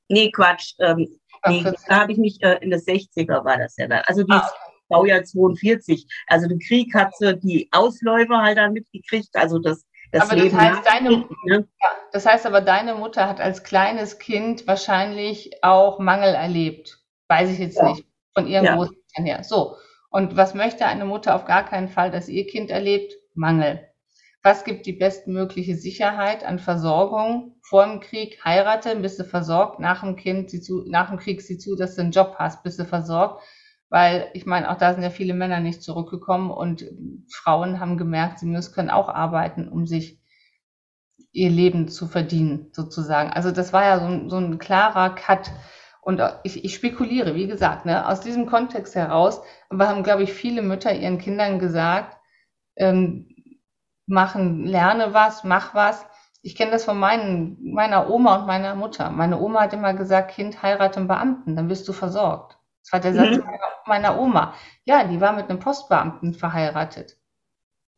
[0.10, 0.76] Nee, Quatsch.
[0.80, 1.08] Ähm,
[1.48, 4.02] nee, da habe ich mich, äh, in der 60er war das ja da.
[4.06, 4.72] Also die ah, okay.
[4.90, 6.06] Baujahr 42.
[6.28, 9.36] Also den Krieg hat sie die Ausläufer halt dann mitgekriegt.
[9.36, 11.10] Also das, das aber Leben das heißt, deine,
[11.46, 11.68] ne?
[11.82, 17.00] ja, das heißt aber, deine Mutter hat als kleines Kind wahrscheinlich auch Mangel erlebt.
[17.28, 17.90] Weiß ich jetzt ja.
[17.90, 18.06] nicht.
[18.36, 18.76] Von ihren ja.
[18.76, 19.44] Großeltern her.
[19.44, 19.78] So.
[20.12, 23.14] Und was möchte eine Mutter auf gar keinen Fall, dass ihr Kind erlebt?
[23.34, 23.91] Mangel.
[24.44, 28.44] Was gibt die bestmögliche Sicherheit an Versorgung vor dem Krieg?
[28.44, 29.80] Heirate, bist du versorgt.
[29.80, 32.64] Nach dem Kind, sieh zu, nach dem Krieg sieh zu, dass du einen Job hast,
[32.64, 33.44] bist du versorgt.
[33.90, 36.86] Weil ich meine, auch da sind ja viele Männer nicht zurückgekommen und
[37.30, 40.20] Frauen haben gemerkt, sie müssen können auch arbeiten, um sich
[41.34, 43.32] ihr Leben zu verdienen, sozusagen.
[43.32, 45.52] Also das war ja so ein, so ein klarer Cut.
[46.02, 50.34] Und ich, ich spekuliere, wie gesagt, ne, aus diesem Kontext heraus, aber haben, glaube ich,
[50.34, 52.18] viele Mütter ihren Kindern gesagt,
[52.76, 53.31] ähm,
[54.12, 56.06] machen, lerne was, mach was.
[56.44, 59.10] Ich kenne das von meinen, meiner Oma und meiner Mutter.
[59.10, 62.58] Meine Oma hat immer gesagt, Kind, heirate einen Beamten, dann bist du versorgt.
[62.84, 63.44] Das war der Satz mhm.
[63.86, 64.54] meiner Oma.
[64.86, 67.18] Ja, die war mit einem Postbeamten verheiratet.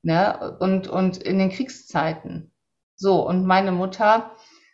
[0.01, 0.57] Ne?
[0.59, 2.51] Und, und in den Kriegszeiten.
[2.95, 4.31] So, und meine Mutter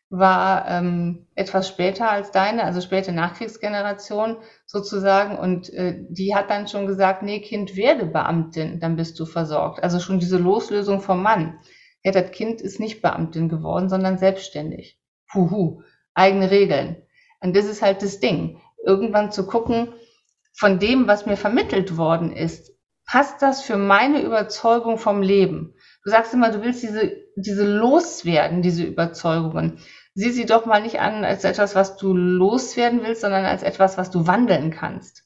[0.10, 5.38] war ähm, etwas später als deine, also späte Nachkriegsgeneration sozusagen.
[5.38, 9.84] Und äh, die hat dann schon gesagt, nee, Kind, werde Beamtin, dann bist du versorgt.
[9.84, 11.60] Also schon diese Loslösung vom Mann.
[12.04, 15.00] Ja, das Kind ist nicht Beamtin geworden, sondern selbstständig.
[15.34, 15.84] Huhu,
[16.16, 17.04] eigene Regeln.
[17.40, 18.60] Und das ist halt das Ding.
[18.84, 19.90] Irgendwann zu gucken,
[20.54, 22.72] von dem, was mir vermittelt worden ist,
[23.06, 25.76] passt das für meine Überzeugung vom Leben?
[26.04, 29.80] Du sagst immer, du willst diese, diese loswerden, diese Überzeugungen
[30.20, 33.98] sieh sie doch mal nicht an als etwas, was du loswerden willst, sondern als etwas,
[33.98, 35.24] was du wandeln kannst.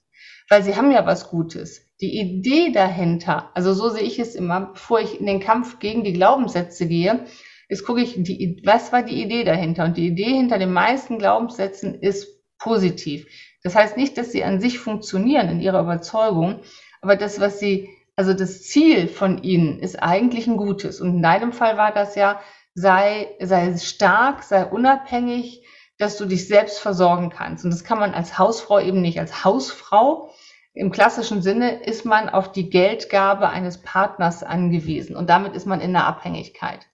[0.49, 1.89] Weil sie haben ja was Gutes.
[1.99, 6.03] Die Idee dahinter, also so sehe ich es immer, bevor ich in den Kampf gegen
[6.03, 7.25] die Glaubenssätze gehe,
[7.69, 9.85] ist gucke ich, die, was war die Idee dahinter?
[9.85, 12.27] Und die Idee hinter den meisten Glaubenssätzen ist
[12.59, 13.25] positiv.
[13.63, 16.59] Das heißt nicht, dass sie an sich funktionieren in ihrer Überzeugung,
[17.01, 21.01] aber das, was sie, also das Ziel von ihnen ist eigentlich ein gutes.
[21.01, 22.39] Und in deinem Fall war das ja,
[22.75, 25.65] sei, sei stark, sei unabhängig,
[25.97, 27.63] dass du dich selbst versorgen kannst.
[27.63, 29.19] Und das kann man als Hausfrau eben nicht.
[29.19, 30.31] Als Hausfrau
[30.73, 35.81] im klassischen Sinne ist man auf die Geldgabe eines Partners angewiesen und damit ist man
[35.81, 36.87] in der Abhängigkeit.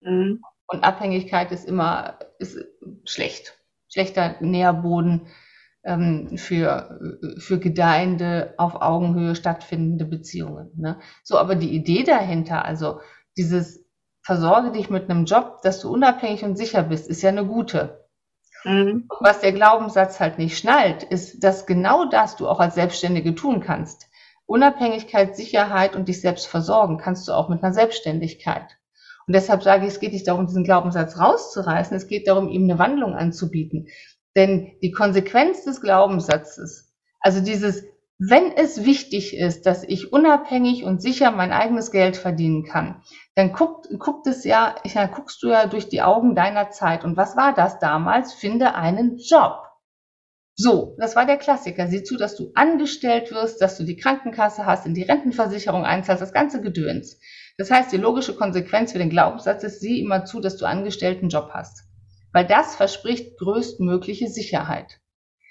[0.00, 0.42] Mhm.
[0.68, 2.58] Und Abhängigkeit ist immer ist
[3.04, 3.58] schlecht.
[3.88, 5.28] Schlechter Nährboden
[5.84, 7.00] ähm, für,
[7.38, 10.70] für gedeihende, auf Augenhöhe stattfindende Beziehungen.
[10.76, 10.98] Ne?
[11.22, 13.00] So, aber die Idee dahinter, also
[13.36, 13.85] dieses
[14.26, 18.08] versorge dich mit einem Job, dass du unabhängig und sicher bist, ist ja eine gute.
[18.64, 19.06] Mhm.
[19.20, 23.60] Was der Glaubenssatz halt nicht schnallt, ist, dass genau das du auch als Selbstständige tun
[23.60, 24.08] kannst.
[24.44, 28.76] Unabhängigkeit, Sicherheit und dich selbst versorgen kannst du auch mit einer Selbstständigkeit.
[29.28, 32.64] Und deshalb sage ich, es geht nicht darum, diesen Glaubenssatz rauszureißen, es geht darum, ihm
[32.64, 33.86] eine Wandlung anzubieten.
[34.34, 37.84] Denn die Konsequenz des Glaubenssatzes, also dieses,
[38.18, 43.02] wenn es wichtig ist, dass ich unabhängig und sicher mein eigenes Geld verdienen kann,
[43.34, 47.04] dann guckt, guckt es ja, ja, guckst du ja durch die Augen deiner Zeit.
[47.04, 48.32] Und was war das damals?
[48.32, 49.66] Finde einen Job.
[50.54, 51.86] So, das war der Klassiker.
[51.88, 56.22] Sieh zu, dass du angestellt wirst, dass du die Krankenkasse hast, in die Rentenversicherung einzahlst,
[56.22, 57.20] das ganze Gedöns.
[57.58, 61.28] Das heißt, die logische Konsequenz für den Glaubenssatz ist, sieh immer zu, dass du angestellten
[61.28, 61.84] Job hast.
[62.32, 65.00] Weil das verspricht größtmögliche Sicherheit.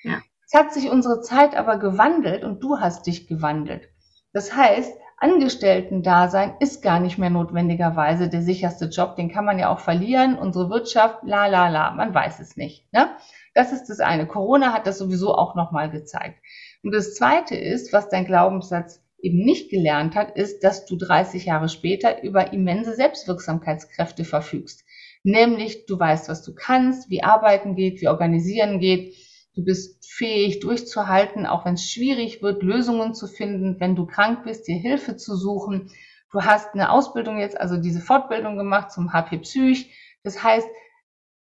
[0.01, 0.21] Ja.
[0.47, 3.89] Es hat sich unsere Zeit aber gewandelt und du hast dich gewandelt.
[4.31, 9.15] Das heißt, Angestellten-Dasein ist gar nicht mehr notwendigerweise der sicherste Job.
[9.15, 10.38] Den kann man ja auch verlieren.
[10.38, 12.91] Unsere Wirtschaft, la la la, man weiß es nicht.
[12.93, 13.10] Ne?
[13.53, 14.27] Das ist das eine.
[14.27, 16.38] Corona hat das sowieso auch nochmal gezeigt.
[16.84, 21.45] Und das zweite ist, was dein Glaubenssatz eben nicht gelernt hat, ist, dass du 30
[21.45, 24.84] Jahre später über immense Selbstwirksamkeitskräfte verfügst.
[25.23, 29.15] Nämlich, du weißt, was du kannst, wie arbeiten geht, wie organisieren geht,
[29.55, 34.43] Du bist fähig, durchzuhalten, auch wenn es schwierig wird, Lösungen zu finden, wenn du krank
[34.43, 35.91] bist, dir Hilfe zu suchen.
[36.31, 39.93] Du hast eine Ausbildung jetzt, also diese Fortbildung gemacht zum HP Psych.
[40.23, 40.67] Das heißt,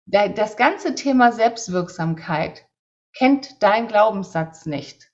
[0.07, 2.67] das ganze Thema Selbstwirksamkeit
[3.17, 5.08] kennt dein Glaubenssatz nicht.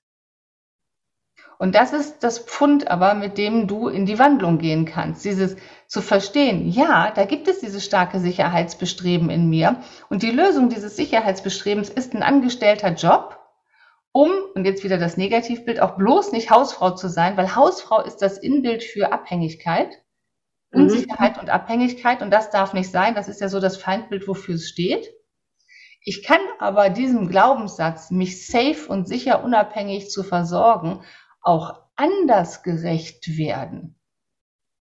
[1.57, 5.23] Und das ist das Pfund aber, mit dem du in die Wandlung gehen kannst.
[5.23, 5.55] Dieses
[5.87, 9.77] zu verstehen, ja, da gibt es dieses starke Sicherheitsbestreben in mir.
[10.09, 13.39] Und die Lösung dieses Sicherheitsbestrebens ist ein angestellter Job,
[14.15, 18.21] um, und jetzt wieder das Negativbild, auch bloß nicht Hausfrau zu sein, weil Hausfrau ist
[18.21, 19.89] das Inbild für Abhängigkeit,
[20.71, 20.83] mhm.
[20.83, 22.21] Unsicherheit und Abhängigkeit.
[22.21, 23.13] Und das darf nicht sein.
[23.13, 25.13] Das ist ja so das Feindbild, wofür es steht.
[26.01, 31.01] Ich kann aber diesem Glaubenssatz, mich safe und sicher unabhängig zu versorgen,
[31.45, 33.95] auch anders gerecht werden.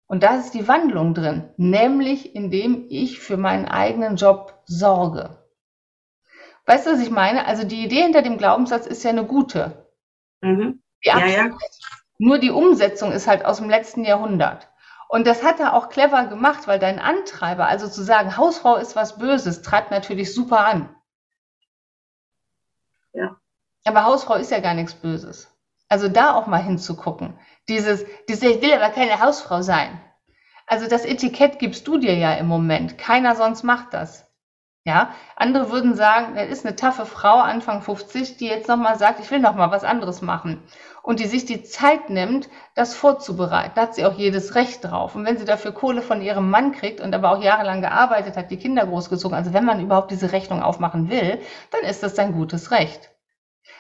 [0.08, 5.44] Und da ist die Wandlung drin, nämlich indem ich für meinen eigenen Job sorge.
[6.66, 7.46] Weißt du, was ich meine?
[7.46, 9.90] Also die Idee hinter dem Glaubenssatz ist ja eine gute.
[10.42, 10.82] Mhm.
[11.02, 11.50] Ja, ja.
[12.18, 14.70] Nur die Umsetzung ist halt aus dem letzten Jahrhundert.
[15.10, 18.96] Und das hat er auch clever gemacht, weil dein Antreiber, also zu sagen, Hausfrau ist
[18.96, 20.96] was Böses, treibt natürlich super an.
[23.14, 23.36] Ja.
[23.84, 25.53] Aber Hausfrau ist ja gar nichts Böses.
[25.94, 27.38] Also da auch mal hinzugucken.
[27.70, 30.02] Dieses, dieses, ich will aber keine Hausfrau sein.
[30.66, 32.98] Also das Etikett gibst du dir ja im Moment.
[32.98, 34.28] Keiner sonst macht das.
[34.86, 39.20] Ja, andere würden sagen, das ist eine taffe Frau, Anfang 50, die jetzt nochmal sagt,
[39.20, 40.64] ich will nochmal was anderes machen.
[41.04, 43.74] Und die sich die Zeit nimmt, das vorzubereiten.
[43.76, 45.14] Da hat sie auch jedes Recht drauf.
[45.14, 48.50] Und wenn sie dafür Kohle von ihrem Mann kriegt und aber auch jahrelang gearbeitet hat,
[48.50, 52.34] die Kinder großgezogen, also wenn man überhaupt diese Rechnung aufmachen will, dann ist das sein
[52.34, 53.13] gutes Recht.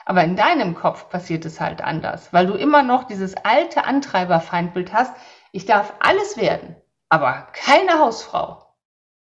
[0.05, 4.93] Aber in deinem Kopf passiert es halt anders, weil du immer noch dieses alte Antreiberfeindbild
[4.93, 5.15] hast.
[5.51, 6.75] Ich darf alles werden,
[7.09, 8.75] aber keine Hausfrau.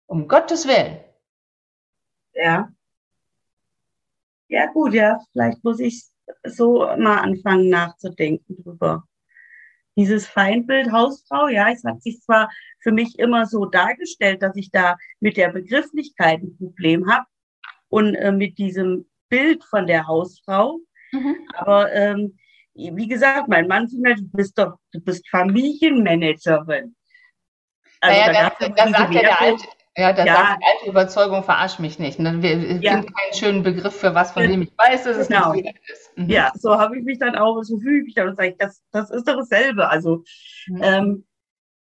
[0.06, 1.00] Um Gottes Willen.
[2.34, 2.68] Ja.
[4.48, 6.04] Ja, gut, ja, vielleicht muss ich
[6.44, 9.04] so mal anfangen nachzudenken drüber.
[9.96, 14.70] Dieses Feindbild Hausfrau, ja, es hat sich zwar für mich immer so dargestellt, dass ich
[14.70, 17.26] da mit der Begrifflichkeit ein Problem habe
[17.88, 20.78] und äh, mit diesem Bild von der Hausfrau.
[21.10, 21.36] Mhm.
[21.54, 22.36] Aber ähm,
[22.74, 26.94] wie gesagt, mein Mann findet, du bist doch, du bist Familienmanagerin.
[28.00, 29.64] Also naja, da das, das sagt ja der alte,
[29.96, 30.34] ja, das ja.
[30.34, 32.18] sagt die alte Überzeugung, verarsch mich nicht.
[32.18, 32.42] Ne?
[32.42, 32.92] Wir ja.
[32.92, 35.52] finden keinen schönen Begriff für was, von dem ich weiß, dass es genau.
[35.52, 36.16] nicht ist.
[36.16, 36.28] Mhm.
[36.28, 38.82] Ja, so habe ich mich dann auch, so fühle ich mich dann und sage, das,
[38.90, 39.88] das ist doch dasselbe.
[39.88, 40.24] Also,
[40.66, 40.82] mhm.
[40.82, 41.26] ähm,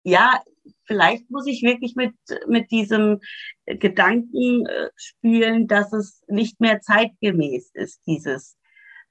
[0.03, 0.41] ja,
[0.85, 2.14] vielleicht muss ich wirklich mit,
[2.46, 3.20] mit diesem
[3.66, 8.57] Gedanken äh, spielen, dass es nicht mehr zeitgemäß ist, dieses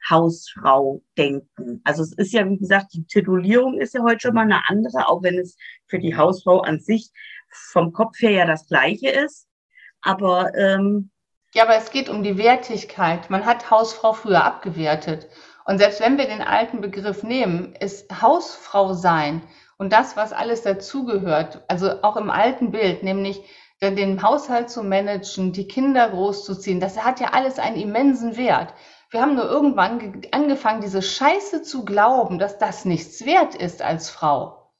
[0.09, 1.81] Hausfrau-Denken.
[1.83, 5.07] Also es ist ja, wie gesagt, die Titulierung ist ja heute schon mal eine andere,
[5.07, 5.55] auch wenn es
[5.87, 7.11] für die Hausfrau an sich
[7.49, 9.47] vom Kopf her ja das gleiche ist.
[10.01, 11.09] Aber ähm,
[11.53, 13.29] ja, aber es geht um die Wertigkeit.
[13.29, 15.29] Man hat Hausfrau früher abgewertet.
[15.65, 19.41] Und selbst wenn wir den alten Begriff nehmen, ist Hausfrau sein
[19.83, 23.43] und das, was alles dazugehört, also auch im alten Bild, nämlich
[23.81, 28.73] den Haushalt zu managen, die Kinder großzuziehen, das hat ja alles einen immensen Wert.
[29.09, 34.09] Wir haben nur irgendwann angefangen, diese Scheiße zu glauben, dass das nichts wert ist als
[34.09, 34.71] Frau.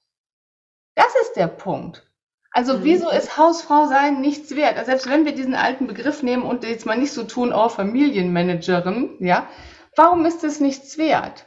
[0.95, 2.09] Das ist der Punkt.
[2.51, 2.83] Also mhm.
[2.85, 4.77] wieso ist Hausfrau sein nichts wert?
[4.77, 7.67] Also selbst wenn wir diesen alten Begriff nehmen und jetzt mal nicht so tun, oh,
[7.67, 9.49] Familienmanagerin, ja,
[9.97, 11.45] warum ist es nichts wert?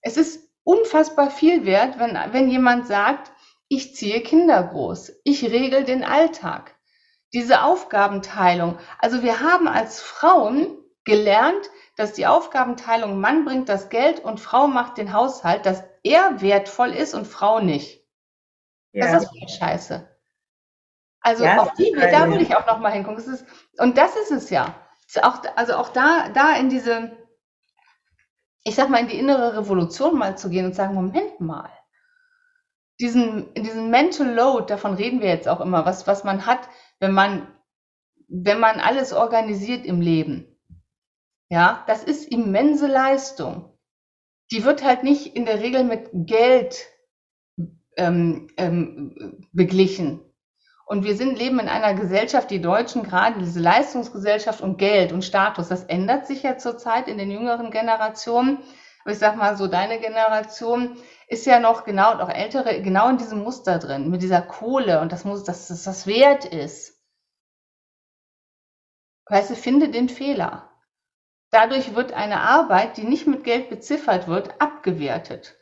[0.00, 3.32] Es ist unfassbar viel wert, wenn, wenn jemand sagt,
[3.68, 6.74] ich ziehe Kinder groß, ich regel den Alltag.
[7.32, 8.78] Diese Aufgabenteilung.
[8.98, 14.66] Also wir haben als Frauen gelernt, dass die Aufgabenteilung Mann bringt das Geld und Frau
[14.66, 18.06] macht den Haushalt, dass er wertvoll ist und Frau nicht.
[18.92, 19.10] Ja.
[19.10, 20.18] Das ist eine Scheiße.
[21.20, 23.16] Also ja, auf die, da würde ich auch noch mal hingucken.
[23.16, 23.46] Das ist,
[23.78, 24.74] und das ist es ja.
[25.22, 27.16] Auch, also auch da, da in diese,
[28.64, 31.70] ich sag mal, in die innere Revolution mal zu gehen und sagen, Moment mal,
[33.00, 36.68] diesen, diesen Mental Load, davon reden wir jetzt auch immer, was, was man hat,
[36.98, 37.46] wenn man,
[38.26, 40.58] wenn man alles organisiert im Leben.
[41.50, 43.78] Ja, das ist immense Leistung.
[44.50, 46.86] Die wird halt nicht in der Regel mit Geld
[47.96, 50.20] ähm, ähm, beglichen.
[50.88, 55.22] Und wir sind, leben in einer Gesellschaft, die Deutschen gerade, diese Leistungsgesellschaft und Geld und
[55.22, 58.62] Status, das ändert sich ja zurzeit in den jüngeren Generationen.
[59.02, 60.96] Aber ich sag mal so, deine Generation
[61.28, 65.02] ist ja noch genau, und auch ältere, genau in diesem Muster drin, mit dieser Kohle
[65.02, 66.98] und das muss, dass das, das wert ist.
[69.26, 70.70] Weißt du, finde den Fehler.
[71.50, 75.54] Dadurch wird eine Arbeit, die nicht mit Geld beziffert wird, abgewertet.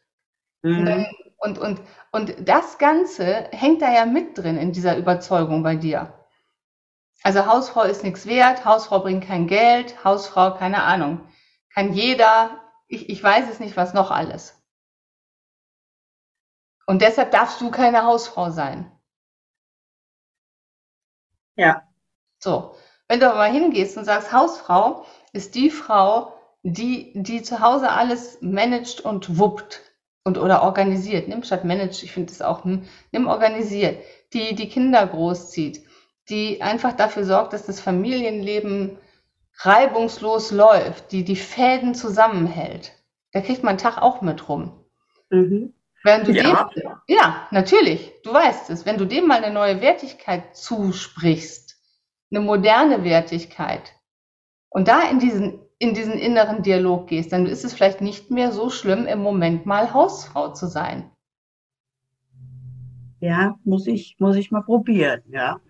[0.62, 1.04] Mhm.
[1.38, 1.80] Und, und,
[2.12, 6.12] und das Ganze hängt da ja mit drin in dieser Überzeugung bei dir.
[7.22, 11.20] Also Hausfrau ist nichts wert, Hausfrau bringt kein Geld, Hausfrau, keine Ahnung.
[11.74, 14.62] Kann jeder, ich, ich weiß es nicht, was noch alles.
[16.86, 18.90] Und deshalb darfst du keine Hausfrau sein.
[21.56, 21.82] Ja.
[22.38, 22.76] So.
[23.08, 28.38] Wenn du aber hingehst und sagst, Hausfrau ist die Frau, die, die zu Hause alles
[28.40, 29.85] managt und wuppt
[30.26, 31.28] und oder organisiert.
[31.28, 35.86] Nimm statt managt, ich finde das auch, hm, nimm organisiert, die die Kinder großzieht,
[36.28, 38.98] die einfach dafür sorgt, dass das Familienleben
[39.58, 42.92] reibungslos läuft, die die Fäden zusammenhält.
[43.32, 44.84] Da kriegt man Tag auch mit rum.
[45.30, 45.72] Mhm.
[46.02, 46.68] Während du ja.
[46.74, 51.76] dem, ja, natürlich, du weißt es, wenn du dem mal eine neue Wertigkeit zusprichst,
[52.32, 53.92] eine moderne Wertigkeit,
[54.70, 58.52] und da in diesen, in diesen inneren Dialog gehst, dann ist es vielleicht nicht mehr
[58.52, 61.10] so schlimm, im Moment mal Hausfrau zu sein.
[63.20, 65.60] Ja, muss ich, muss ich mal probieren, ja.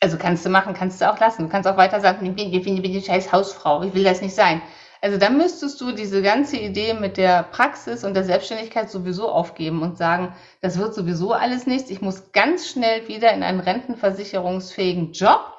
[0.00, 1.44] Also kannst du machen, kannst du auch lassen.
[1.44, 3.94] Du kannst auch weiter sagen, ich bin, ich bin, ich bin die scheiß Hausfrau, ich
[3.94, 4.60] will das nicht sein.
[5.00, 9.82] Also dann müsstest du diese ganze Idee mit der Praxis und der Selbstständigkeit sowieso aufgeben
[9.82, 11.90] und sagen, das wird sowieso alles nichts.
[11.90, 15.53] Ich muss ganz schnell wieder in einen rentenversicherungsfähigen Job,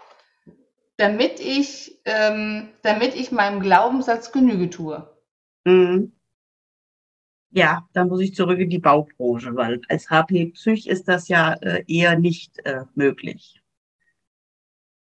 [0.97, 5.07] damit ich, ähm, damit ich meinem Glaubenssatz Genüge tue.
[5.65, 6.13] Mhm.
[7.51, 11.53] Ja, dann muss ich zurück in die Baubranche, weil als HP Psych ist das ja
[11.53, 13.61] äh, eher nicht äh, möglich.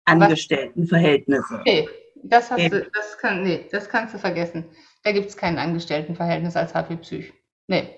[0.05, 1.59] Angestelltenverhältnisse.
[1.59, 1.87] Okay,
[2.23, 4.65] das, hast du, das, kann, nee, das kannst du vergessen.
[5.03, 7.33] Da gibt es kein Angestelltenverhältnis als HP Psych.
[7.67, 7.95] Nee.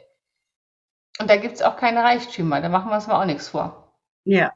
[1.20, 3.98] Und da gibt es auch keine Reichtümer, da machen wir uns mal auch nichts vor.
[4.26, 4.54] Ja.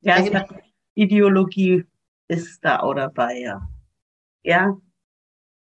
[0.00, 0.48] Ja, es hat
[1.00, 1.84] Ideologie
[2.28, 3.68] ist da auch dabei, ja.
[4.42, 4.76] Ja.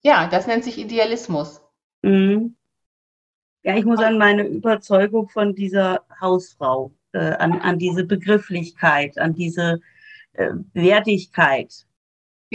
[0.03, 1.61] Ja, das nennt sich Idealismus.
[2.01, 2.55] Mhm.
[3.63, 9.33] Ja, ich muss an meine Überzeugung von dieser Hausfrau, äh, an, an diese Begrifflichkeit, an
[9.33, 9.81] diese
[10.33, 11.85] äh, Wertigkeit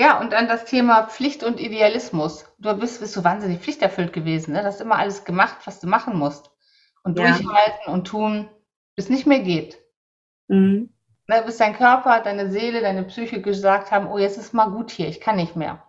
[0.01, 2.47] ja, und an das Thema Pflicht und Idealismus.
[2.59, 4.53] Du bist, bist so wahnsinnig pflichterfüllt gewesen.
[4.53, 4.61] Ne?
[4.61, 6.51] Du hast immer alles gemacht, was du machen musst.
[7.03, 7.37] Und ja.
[7.37, 8.49] durchhalten und tun,
[8.95, 9.79] bis nicht mehr geht.
[10.49, 10.90] Mhm.
[11.31, 14.90] Ne, bis dein Körper, deine Seele, deine Psyche gesagt haben, oh, jetzt ist mal gut
[14.90, 15.83] hier, ich kann nicht mehr.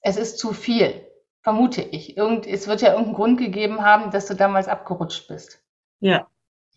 [0.00, 1.06] Es ist zu viel,
[1.40, 2.16] vermute ich.
[2.16, 5.64] Irgend, es wird ja irgendeinen Grund gegeben haben, dass du damals abgerutscht bist.
[6.00, 6.26] Ja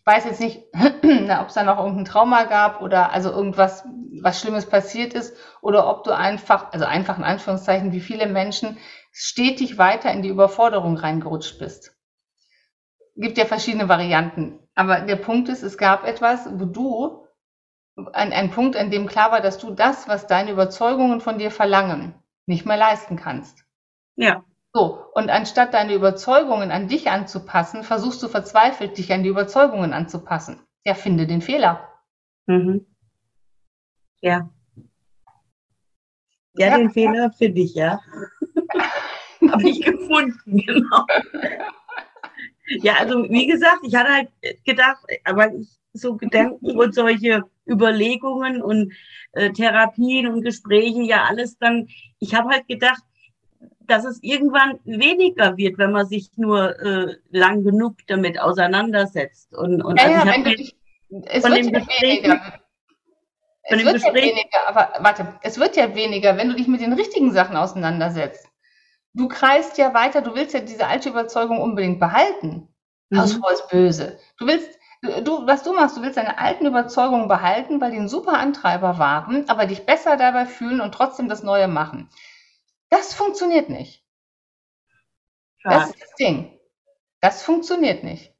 [0.00, 3.84] ich weiß jetzt nicht, ob es da noch irgendein Trauma gab oder also irgendwas,
[4.22, 8.78] was Schlimmes passiert ist oder ob du einfach, also einfach in Anführungszeichen, wie viele Menschen
[9.12, 11.94] stetig weiter in die Überforderung reingerutscht bist.
[13.14, 14.58] Gibt ja verschiedene Varianten.
[14.74, 17.26] Aber der Punkt ist, es gab etwas, wo du,
[18.12, 21.50] ein, ein Punkt, an dem klar war, dass du das, was deine Überzeugungen von dir
[21.50, 22.14] verlangen,
[22.46, 23.64] nicht mehr leisten kannst.
[24.16, 24.44] Ja.
[24.72, 29.92] So, und anstatt deine Überzeugungen an dich anzupassen, versuchst du verzweifelt, dich an die Überzeugungen
[29.92, 30.60] anzupassen.
[30.84, 31.88] Ja, finde den Fehler.
[32.46, 32.86] Mhm.
[34.20, 34.48] Ja.
[36.54, 36.68] ja.
[36.68, 38.00] Ja, den Fehler finde ich, ja.
[39.50, 41.06] Habe ich gefunden, genau.
[42.82, 44.28] ja, also wie gesagt, ich hatte halt
[44.64, 48.92] gedacht, aber ich, so Gedanken und solche Überlegungen und
[49.32, 53.02] äh, Therapien und Gespräche, ja alles dann, ich habe halt gedacht,
[53.80, 59.52] dass es irgendwann weniger wird, wenn man sich nur äh, lang genug damit auseinandersetzt.
[59.54, 60.50] Und, und ja, also ja, wenn du
[61.26, 62.60] es wird ja weniger.
[63.62, 66.92] Es wird ja weniger, aber warte, es wird ja weniger, wenn du dich mit den
[66.92, 68.48] richtigen Sachen auseinandersetzt.
[69.12, 72.68] Du kreist ja weiter, du willst ja diese alte Überzeugung unbedingt behalten.
[73.10, 73.18] Mhm.
[73.18, 74.18] Hausfrau ist böse.
[74.38, 78.08] Du willst, du, was du machst, du willst deine alten Überzeugungen behalten, weil die ein
[78.08, 82.08] super Antreiber waren, aber dich besser dabei fühlen und trotzdem das Neue machen.
[82.90, 84.04] Das funktioniert nicht.
[85.64, 85.70] Ja.
[85.70, 86.58] Das ist das Ding.
[87.20, 88.34] Das funktioniert nicht.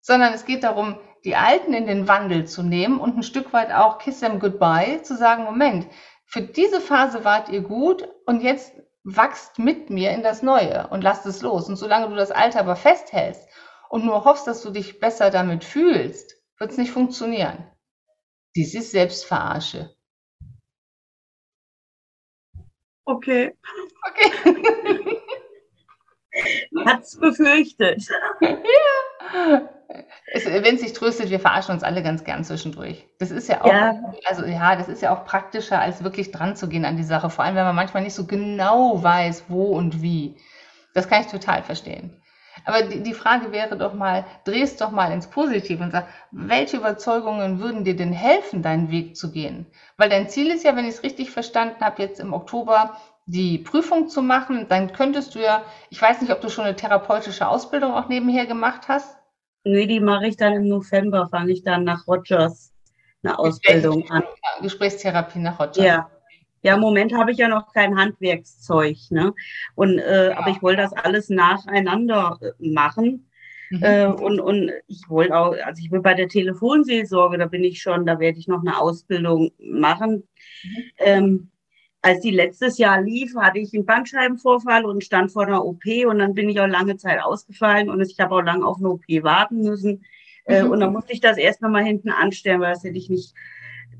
[0.00, 3.72] Sondern es geht darum, die Alten in den Wandel zu nehmen und ein Stück weit
[3.72, 5.86] auch Kiss them goodbye, zu sagen, Moment,
[6.24, 8.72] für diese Phase wart ihr gut und jetzt
[9.04, 11.68] wachst mit mir in das Neue und lasst es los.
[11.68, 13.48] Und solange du das Alte aber festhältst
[13.96, 17.66] und nur hoffst, dass du dich besser damit fühlst, wird es nicht funktionieren.
[18.54, 19.96] Dies ist Selbstverarsche.
[23.06, 23.56] Okay.
[24.06, 25.22] Okay.
[26.84, 28.06] Hat's befürchtet.
[28.42, 29.70] ja.
[30.44, 33.06] Wenn es sich tröstet, wir verarschen uns alle ganz gern zwischendurch.
[33.18, 33.98] Das ist ja auch, ja.
[34.26, 37.30] also ja, das ist ja auch praktischer, als wirklich dran zu gehen an die Sache.
[37.30, 40.36] Vor allem, wenn man manchmal nicht so genau weiß, wo und wie.
[40.92, 42.20] Das kann ich total verstehen.
[42.64, 46.78] Aber die, die Frage wäre doch mal, drehst doch mal ins Positive und sag, welche
[46.78, 49.66] Überzeugungen würden dir denn helfen, deinen Weg zu gehen?
[49.96, 52.96] Weil dein Ziel ist ja, wenn ich es richtig verstanden habe, jetzt im Oktober
[53.26, 56.76] die Prüfung zu machen, dann könntest du ja, ich weiß nicht, ob du schon eine
[56.76, 59.16] therapeutische Ausbildung auch nebenher gemacht hast.
[59.64, 62.72] Nee, die mache ich dann im November, fange ich dann nach Rogers
[63.24, 64.22] eine Ausbildung an.
[64.62, 65.84] Gesprächstherapie nach Rogers.
[65.84, 66.08] Ja.
[66.66, 69.32] Ja, im Moment habe ich ja noch kein Handwerkszeug, ne?
[69.76, 70.36] Und äh, ja.
[70.36, 73.30] aber ich wollte das alles nacheinander äh, machen.
[73.70, 73.82] Mhm.
[73.84, 77.80] Äh, und, und ich wollte auch, also ich will bei der Telefonseelsorge, da bin ich
[77.80, 80.24] schon, da werde ich noch eine Ausbildung machen.
[80.64, 80.82] Mhm.
[80.98, 81.50] Ähm,
[82.02, 86.18] als die letztes Jahr lief, hatte ich einen Bandscheibenvorfall und stand vor einer OP und
[86.18, 89.04] dann bin ich auch lange Zeit ausgefallen und ich habe auch lange auf eine OP
[89.22, 90.04] warten müssen.
[90.46, 90.70] Äh, mhm.
[90.72, 93.34] Und dann musste ich das erst nochmal hinten anstellen, weil das hätte ich nicht,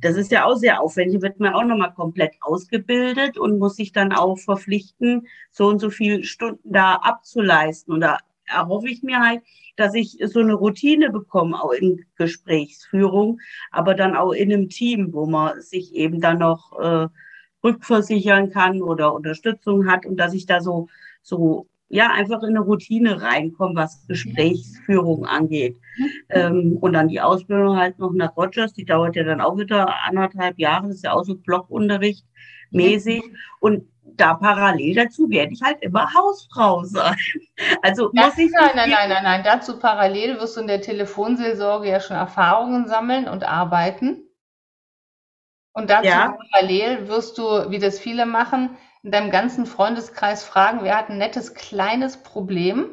[0.00, 3.92] das ist ja auch sehr aufwendig, wird man auch nochmal komplett ausgebildet und muss sich
[3.92, 7.94] dann auch verpflichten, so und so viele Stunden da abzuleisten.
[7.94, 9.42] Und da erhoffe ich mir halt,
[9.76, 13.40] dass ich so eine Routine bekomme, auch in Gesprächsführung,
[13.70, 17.08] aber dann auch in einem Team, wo man sich eben dann noch äh,
[17.64, 20.88] rückversichern kann oder Unterstützung hat und dass ich da so,
[21.22, 25.78] so ja, einfach in eine Routine reinkomme, was Gesprächsführung angeht.
[26.30, 29.94] Ähm, und dann die Ausbildung halt noch nach Rogers, die dauert ja dann auch wieder
[30.04, 32.24] anderthalb Jahre, das ist ja auch so Blockunterricht
[32.70, 33.22] mäßig.
[33.60, 37.16] Und da parallel dazu werde ich halt immer Hausfrau sein.
[37.82, 38.52] Also das, muss ich.
[38.52, 39.42] Nein, nein, nein, nein, nein.
[39.42, 44.28] Dazu parallel wirst du in der Telefonseelsorge ja schon Erfahrungen sammeln und arbeiten.
[45.72, 46.36] Und dazu ja.
[46.52, 48.76] parallel wirst du, wie das viele machen,
[49.06, 52.90] in deinem ganzen Freundeskreis fragen, wer hat ein nettes kleines Problem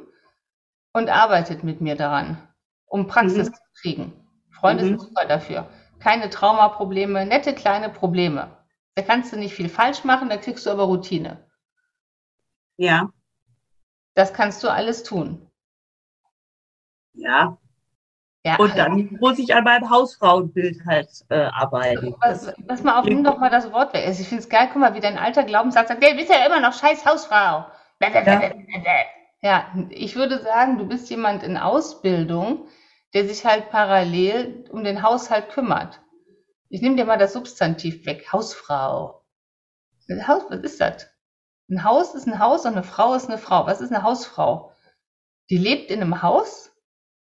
[0.94, 2.38] und arbeitet mit mir daran,
[2.86, 3.54] um Praxis mhm.
[3.56, 4.28] zu kriegen.
[4.52, 4.88] Freunde mhm.
[4.90, 5.68] sind super dafür.
[6.00, 8.56] Keine Traumaprobleme, nette kleine Probleme.
[8.94, 11.50] Da kannst du nicht viel falsch machen, da kriegst du aber Routine.
[12.78, 13.10] Ja.
[14.14, 15.50] Das kannst du alles tun.
[17.14, 17.58] Ja,
[18.46, 22.14] ja, und dann muss ich an meinem Hausfrauenbild halt äh, arbeiten.
[22.22, 24.06] Was, was mal auf, nimm doch mal das Wort weg.
[24.06, 26.46] Also ich finde es geil, guck mal, wie dein alter Glaubenssatz sagt, du bist ja
[26.46, 27.68] immer noch scheiß Hausfrau.
[29.42, 29.42] Ja.
[29.42, 32.68] ja, ich würde sagen, du bist jemand in Ausbildung,
[33.14, 36.02] der sich halt parallel um den Haushalt kümmert.
[36.68, 39.24] Ich nehme dir mal das Substantiv weg, Hausfrau.
[40.28, 41.08] Haus, was ist das?
[41.70, 43.66] Ein Haus ist ein Haus und eine Frau ist eine Frau.
[43.68, 44.74] Was ist eine Hausfrau?
[45.50, 46.73] Die lebt in einem Haus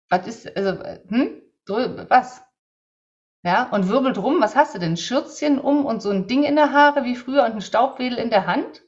[0.09, 1.43] was ist, also, hm?
[2.09, 2.43] Was?
[3.43, 4.97] Ja, und wirbelt rum, was hast du denn?
[4.97, 8.31] Schürzchen um und so ein Ding in der Haare wie früher und ein Staubwedel in
[8.31, 8.83] der Hand?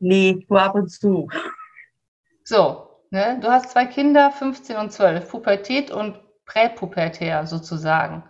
[0.00, 1.28] Nee, nur ab und zu.
[2.44, 3.38] So, ne?
[3.40, 8.22] Du hast zwei Kinder, 15 und 12, Pubertät und Präpubertär sozusagen.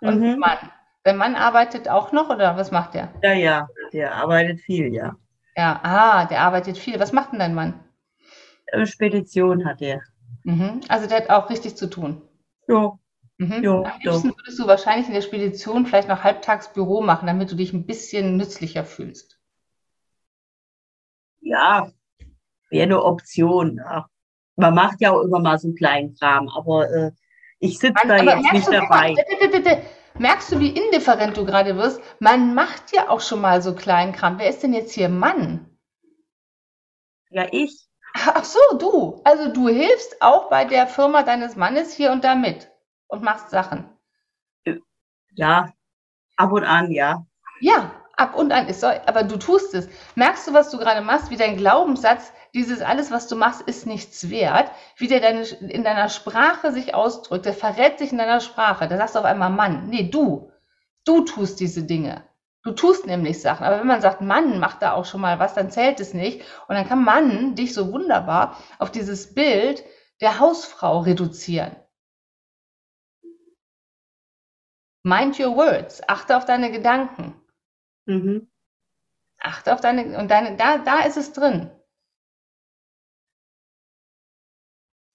[0.00, 0.38] Und mhm.
[0.38, 0.58] Mann.
[1.06, 3.08] Der Mann arbeitet auch noch oder was macht der?
[3.22, 5.16] Ja, ja, der arbeitet viel, ja.
[5.56, 7.00] Ja, ah, der arbeitet viel.
[7.00, 7.80] Was macht denn dein Mann?
[8.84, 10.02] Spedition hat er.
[10.44, 10.80] Mhm.
[10.88, 12.22] Also der hat auch richtig zu tun.
[12.68, 12.98] Ja.
[13.38, 13.62] Mhm.
[13.62, 14.36] Jo, Am liebsten jo.
[14.36, 17.86] würdest du wahrscheinlich in der Spedition vielleicht noch halbtags Büro machen, damit du dich ein
[17.86, 19.38] bisschen nützlicher fühlst.
[21.40, 21.90] Ja,
[22.68, 23.76] wäre eine Option.
[23.78, 24.08] Ja.
[24.56, 27.12] Man macht ja auch immer mal so einen kleinen Kram, aber äh,
[27.60, 29.14] ich sitze da jetzt nicht dabei.
[29.14, 29.82] Mal,
[30.18, 32.00] merkst du, wie indifferent du gerade wirst?
[32.20, 34.38] Man macht ja auch schon mal so kleinen Kram.
[34.38, 35.66] Wer ist denn jetzt hier Mann?
[37.30, 37.89] Ja, ich.
[38.34, 39.20] Ach so, du.
[39.24, 42.70] Also du hilfst auch bei der Firma deines Mannes hier und da mit
[43.08, 43.88] und machst Sachen.
[45.34, 45.72] Ja,
[46.36, 47.24] ab und an, ja.
[47.60, 49.88] Ja, ab und an ist so, aber du tust es.
[50.16, 53.86] Merkst du, was du gerade machst, wie dein Glaubenssatz, dieses alles, was du machst, ist
[53.86, 58.40] nichts wert, wie der deine, in deiner Sprache sich ausdrückt, der verrät sich in deiner
[58.40, 58.88] Sprache.
[58.88, 59.88] Da sagst du auf einmal Mann.
[59.88, 60.50] Nee, du.
[61.04, 62.24] Du tust diese Dinge.
[62.62, 63.64] Du tust nämlich Sachen.
[63.64, 66.42] Aber wenn man sagt, Mann macht da auch schon mal was, dann zählt es nicht.
[66.68, 69.82] Und dann kann Mann dich so wunderbar auf dieses Bild
[70.20, 71.74] der Hausfrau reduzieren.
[75.02, 76.06] Mind your words.
[76.08, 77.40] Achte auf deine Gedanken.
[78.04, 78.50] Mhm.
[79.38, 81.70] Achte auf deine, und deine, da, da ist es drin.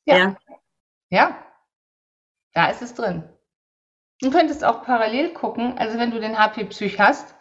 [0.05, 0.17] Ja.
[0.17, 0.37] ja.
[1.09, 1.45] Ja.
[2.53, 3.29] Da ist es drin.
[4.21, 7.34] Du könntest auch parallel gucken, also wenn du den HP Psych hast,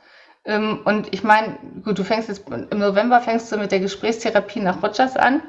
[0.47, 4.83] und ich meine, gut, du fängst jetzt im November fängst du mit der Gesprächstherapie nach
[4.83, 5.43] Rogers an.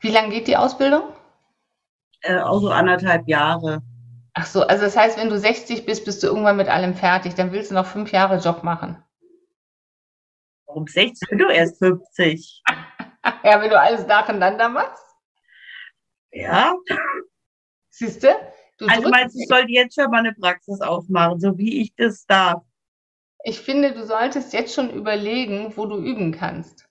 [0.00, 1.02] Wie lange geht die Ausbildung?
[2.20, 3.82] Äh, auch so anderthalb Jahre.
[4.34, 7.34] Ach so, also das heißt, wenn du 60 bist, bist du irgendwann mit allem fertig.
[7.34, 9.02] Dann willst du noch fünf Jahre Job machen.
[10.66, 11.28] Warum 60?
[11.30, 12.62] Bin du erst 50.
[13.44, 15.02] ja, wenn du alles nacheinander machst.
[16.32, 16.74] Ja.
[17.90, 18.28] Siehst du?
[18.88, 22.26] also meinst du, ich sollte jetzt schon mal eine Praxis aufmachen, so wie ich das
[22.26, 22.62] darf?
[23.48, 26.88] Ich finde, du solltest jetzt schon überlegen, wo du üben kannst.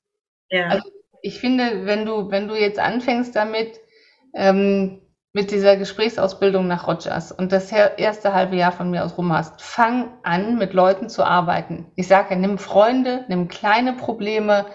[0.50, 0.68] Ja.
[0.68, 0.90] Also
[1.22, 3.78] ich finde, wenn du, wenn du jetzt anfängst damit,
[4.34, 5.02] ähm,
[5.34, 9.62] mit dieser Gesprächsausbildung nach Rogers und das erste halbe Jahr von mir aus rum hast,
[9.62, 11.92] fang an, mit Leuten zu arbeiten.
[11.98, 14.68] Ich sage nimm Freunde, nimm kleine Probleme,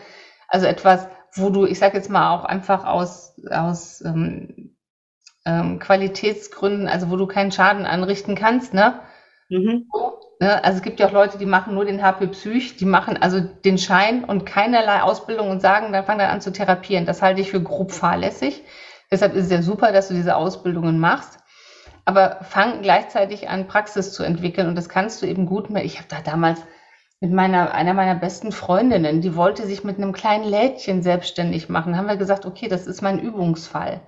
[0.48, 4.76] also etwas, wo du, ich sage jetzt mal auch einfach aus, aus ähm,
[5.46, 9.00] ähm, Qualitätsgründen, also wo du keinen Schaden anrichten kannst, ne?
[9.48, 9.88] Mhm.
[10.40, 10.64] Ne?
[10.64, 13.40] Also es gibt ja auch Leute, die machen nur den HP Psych, die machen also
[13.40, 17.06] den Schein und keinerlei Ausbildung und sagen, dann fangen dann an zu therapieren.
[17.06, 18.64] Das halte ich für grob fahrlässig.
[19.10, 21.38] Deshalb ist es ja super, dass du diese Ausbildungen machst.
[22.06, 24.66] Aber fang gleichzeitig an, Praxis zu entwickeln.
[24.66, 25.84] Und das kannst du eben gut mehr.
[25.84, 26.60] Ich habe da damals
[27.20, 31.98] mit meiner, einer meiner besten Freundinnen, die wollte sich mit einem kleinen Lädchen selbstständig machen.
[31.98, 34.00] Haben wir gesagt, okay, das ist mein Übungsfall.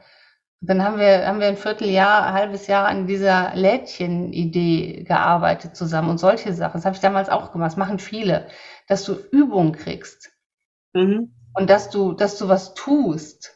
[0.65, 6.09] Dann haben wir, haben wir ein Vierteljahr, ein halbes Jahr an dieser Lädchen-Idee gearbeitet zusammen
[6.09, 6.75] und solche Sachen.
[6.75, 7.73] Das habe ich damals auch gemacht.
[7.73, 8.47] Das machen viele,
[8.87, 10.31] dass du Übung kriegst.
[10.93, 11.35] Mhm.
[11.55, 13.55] Und dass du, dass du was tust.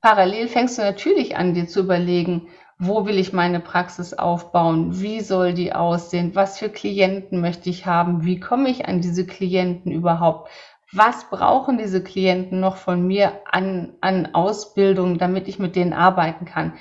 [0.00, 5.00] Parallel fängst du natürlich an, dir zu überlegen, wo will ich meine Praxis aufbauen?
[5.00, 6.34] Wie soll die aussehen?
[6.34, 8.24] Was für Klienten möchte ich haben?
[8.24, 10.48] Wie komme ich an diese Klienten überhaupt?
[10.92, 16.44] Was brauchen diese Klienten noch von mir an, an Ausbildung, damit ich mit denen arbeiten
[16.44, 16.78] kann?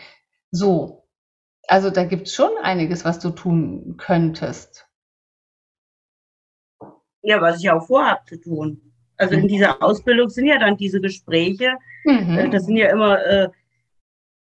[0.52, 1.04] So.
[1.68, 4.88] Also da gibt es schon einiges, was du tun könntest.
[7.22, 8.94] Ja, was ich auch vorhabe zu tun.
[9.18, 9.48] Also in mhm.
[9.50, 11.78] dieser Ausbildung sind ja dann diese Gespräche.
[12.06, 12.38] Mhm.
[12.38, 13.50] Äh, das sind ja immer äh,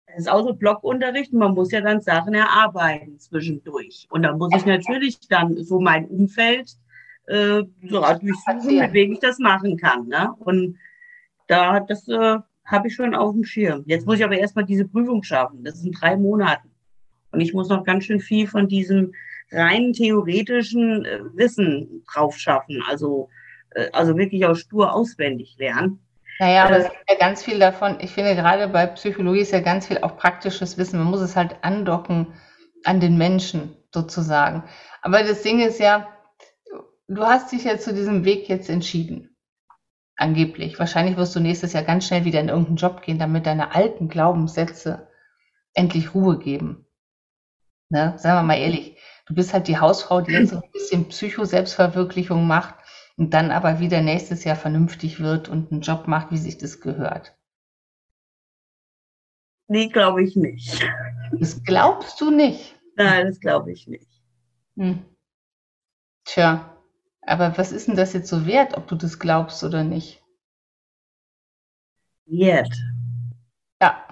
[0.07, 4.07] das ist auch so Blockunterricht und man muss ja dann Sachen erarbeiten zwischendurch.
[4.09, 6.77] Und da muss ich natürlich dann so mein Umfeld
[7.29, 10.07] äh, so durchsuchen, mit wem ich das machen kann.
[10.07, 10.33] Ne?
[10.39, 10.77] Und
[11.47, 13.83] da, das äh, habe ich schon auf dem Schirm.
[13.85, 15.63] Jetzt muss ich aber erstmal diese Prüfung schaffen.
[15.63, 16.67] Das sind drei Monate.
[17.31, 19.13] Und ich muss noch ganz schön viel von diesem
[19.51, 22.83] rein theoretischen äh, Wissen drauf schaffen.
[22.87, 23.29] Also,
[23.71, 25.99] äh, also wirklich auch stur auswendig lernen.
[26.39, 29.59] Naja, aber es ist ja ganz viel davon, ich finde gerade bei Psychologie ist ja
[29.59, 30.97] ganz viel auch praktisches Wissen.
[30.97, 32.27] Man muss es halt andocken
[32.85, 34.63] an den Menschen sozusagen.
[35.01, 36.07] Aber das Ding ist ja,
[37.09, 39.35] du hast dich ja zu diesem Weg jetzt entschieden.
[40.15, 40.77] Angeblich.
[40.79, 44.09] Wahrscheinlich wirst du nächstes Jahr ganz schnell wieder in irgendeinen Job gehen, damit deine alten
[44.09, 45.07] Glaubenssätze
[45.73, 46.85] endlich Ruhe geben.
[47.89, 48.13] Ne?
[48.17, 52.45] Sagen wir mal ehrlich, du bist halt die Hausfrau, die jetzt so ein bisschen Psycho-Selbstverwirklichung
[52.45, 52.75] macht
[53.17, 56.81] und dann aber wieder nächstes Jahr vernünftig wird und einen Job macht, wie sich das
[56.81, 57.35] gehört.
[59.67, 60.85] Nee, glaube ich nicht.
[61.31, 62.75] Das glaubst du nicht?
[62.95, 64.09] Nein, das glaube ich nicht.
[64.75, 65.05] Hm.
[66.25, 66.78] Tja,
[67.21, 70.21] aber was ist denn das jetzt so wert, ob du das glaubst oder nicht?
[72.27, 72.73] Wert.
[73.81, 74.05] Ja.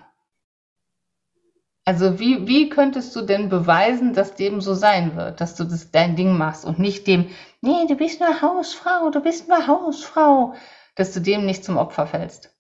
[1.86, 5.90] Also wie, wie könntest du denn beweisen, dass dem so sein wird, dass du das
[5.92, 7.30] dein Ding machst und nicht dem,
[7.62, 10.54] nee, du bist nur Hausfrau, du bist nur Hausfrau,
[10.96, 12.54] dass du dem nicht zum Opfer fällst?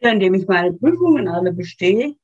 [0.00, 2.16] Ja, indem ich meine Prüfungen alle bestehe.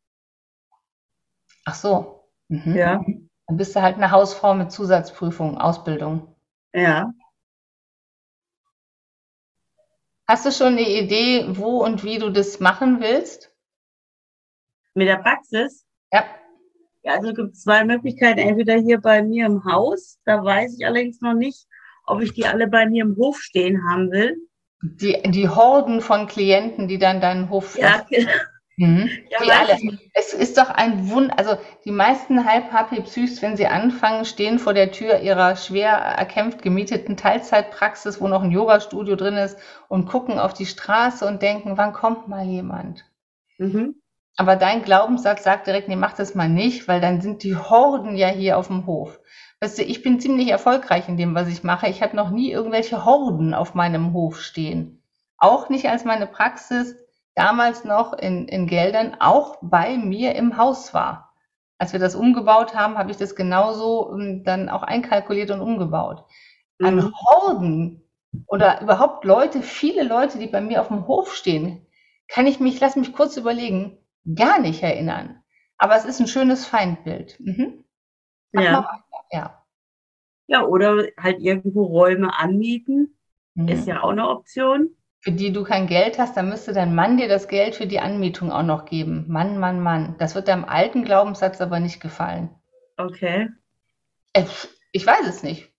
[1.65, 2.25] Ach so.
[2.49, 2.77] Mhm.
[2.77, 3.05] Ja.
[3.47, 6.35] Dann bist du halt eine Hausfrau mit Zusatzprüfung, Ausbildung.
[6.73, 7.13] Ja.
[10.27, 13.51] Hast du schon eine Idee, wo und wie du das machen willst?
[14.95, 15.87] Mit der Praxis?
[16.13, 16.25] Ja.
[17.03, 18.41] Ja, also gibt es zwei Möglichkeiten.
[18.41, 21.67] Entweder hier bei mir im Haus, da weiß ich allerdings noch nicht,
[22.05, 24.37] ob ich die alle bei mir im Hof stehen haben will.
[24.83, 28.31] Die, die Horden von Klienten, die dann deinen Hof ja, genau.
[28.79, 29.11] Mhm.
[29.29, 29.99] Ja, die alle.
[30.15, 34.93] Es ist doch ein Wund, also die meisten Halb-HP-Psychs, wenn sie anfangen, stehen vor der
[34.93, 39.59] Tür ihrer schwer erkämpft gemieteten Teilzeitpraxis, wo noch ein Yoga-Studio drin ist
[39.89, 43.05] und gucken auf die Straße und denken, wann kommt mal jemand?
[43.59, 43.97] Mhm.
[44.37, 48.15] Aber dein Glaubenssatz sagt direkt, nee, mach das mal nicht, weil dann sind die Horden
[48.15, 49.19] ja hier auf dem Hof.
[49.61, 51.89] Weißt du, ich bin ziemlich erfolgreich in dem, was ich mache.
[51.89, 55.03] Ich habe noch nie irgendwelche Horden auf meinem Hof stehen.
[55.37, 56.95] Auch nicht als meine Praxis
[57.39, 61.33] damals noch in, in Geldern auch bei mir im Haus war.
[61.79, 66.25] Als wir das umgebaut haben, habe ich das genauso ähm, dann auch einkalkuliert und umgebaut.
[66.83, 67.15] An mhm.
[67.15, 68.03] Horden
[68.49, 71.87] oder überhaupt Leute, viele Leute, die bei mir auf dem Hof stehen,
[72.27, 73.99] kann ich mich, lass mich kurz überlegen,
[74.35, 75.41] gar nicht erinnern.
[75.79, 77.39] Aber es ist ein schönes Feindbild.
[77.39, 77.85] Mhm.
[78.53, 79.05] Ja.
[79.31, 79.65] ja.
[80.49, 83.17] Ja, oder halt irgendwo Räume anmieten.
[83.55, 83.69] Mhm.
[83.69, 84.97] Ist ja auch eine Option.
[85.21, 87.99] Für die du kein Geld hast, dann müsste dein Mann dir das Geld für die
[87.99, 89.25] Anmietung auch noch geben.
[89.29, 90.17] Mann, Mann, Mann.
[90.19, 92.55] Das wird deinem alten Glaubenssatz aber nicht gefallen.
[92.97, 93.49] Okay.
[94.33, 94.45] Äh,
[94.93, 95.73] ich weiß es nicht.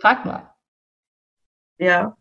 [0.00, 0.52] Frag mal.
[1.78, 2.16] Ja.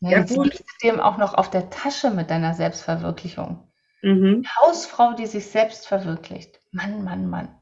[0.00, 0.52] Ja, ja gut.
[0.52, 3.72] liegt dem auch noch auf der Tasche mit deiner Selbstverwirklichung.
[4.02, 4.44] Mhm.
[4.60, 6.60] Hausfrau, die sich selbst verwirklicht.
[6.72, 7.60] Mann, Mann, Mann.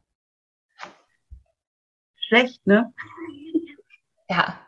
[2.16, 2.92] Schlecht, ne?
[4.28, 4.63] Ja,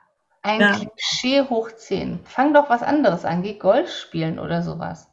[0.46, 0.72] ein ja.
[0.72, 2.20] Klischee hoch 10.
[2.24, 3.42] Fang doch was anderes an.
[3.42, 5.12] Geh Golf spielen oder sowas.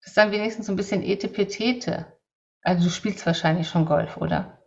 [0.00, 2.06] Das ist dann wenigstens so ein bisschen Etepetete.
[2.62, 4.58] Also du spielst wahrscheinlich schon Golf, oder?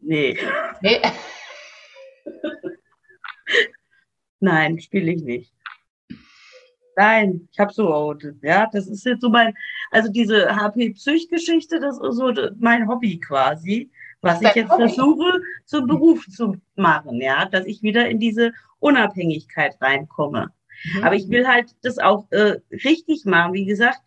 [0.00, 0.36] Nee.
[0.80, 1.00] Nee.
[4.40, 5.52] Nein, spiele ich nicht.
[6.96, 9.54] Nein, ich habe so, ja, das ist jetzt so mein,
[9.90, 13.90] also diese HP-Psych-Geschichte, das ist so mein Hobby quasi,
[14.26, 19.76] was ich jetzt versuche, zum Beruf zu machen, ja, dass ich wieder in diese Unabhängigkeit
[19.80, 20.50] reinkomme.
[20.94, 21.04] Mhm.
[21.04, 23.52] Aber ich will halt das auch äh, richtig machen.
[23.54, 23.98] Wie gesagt,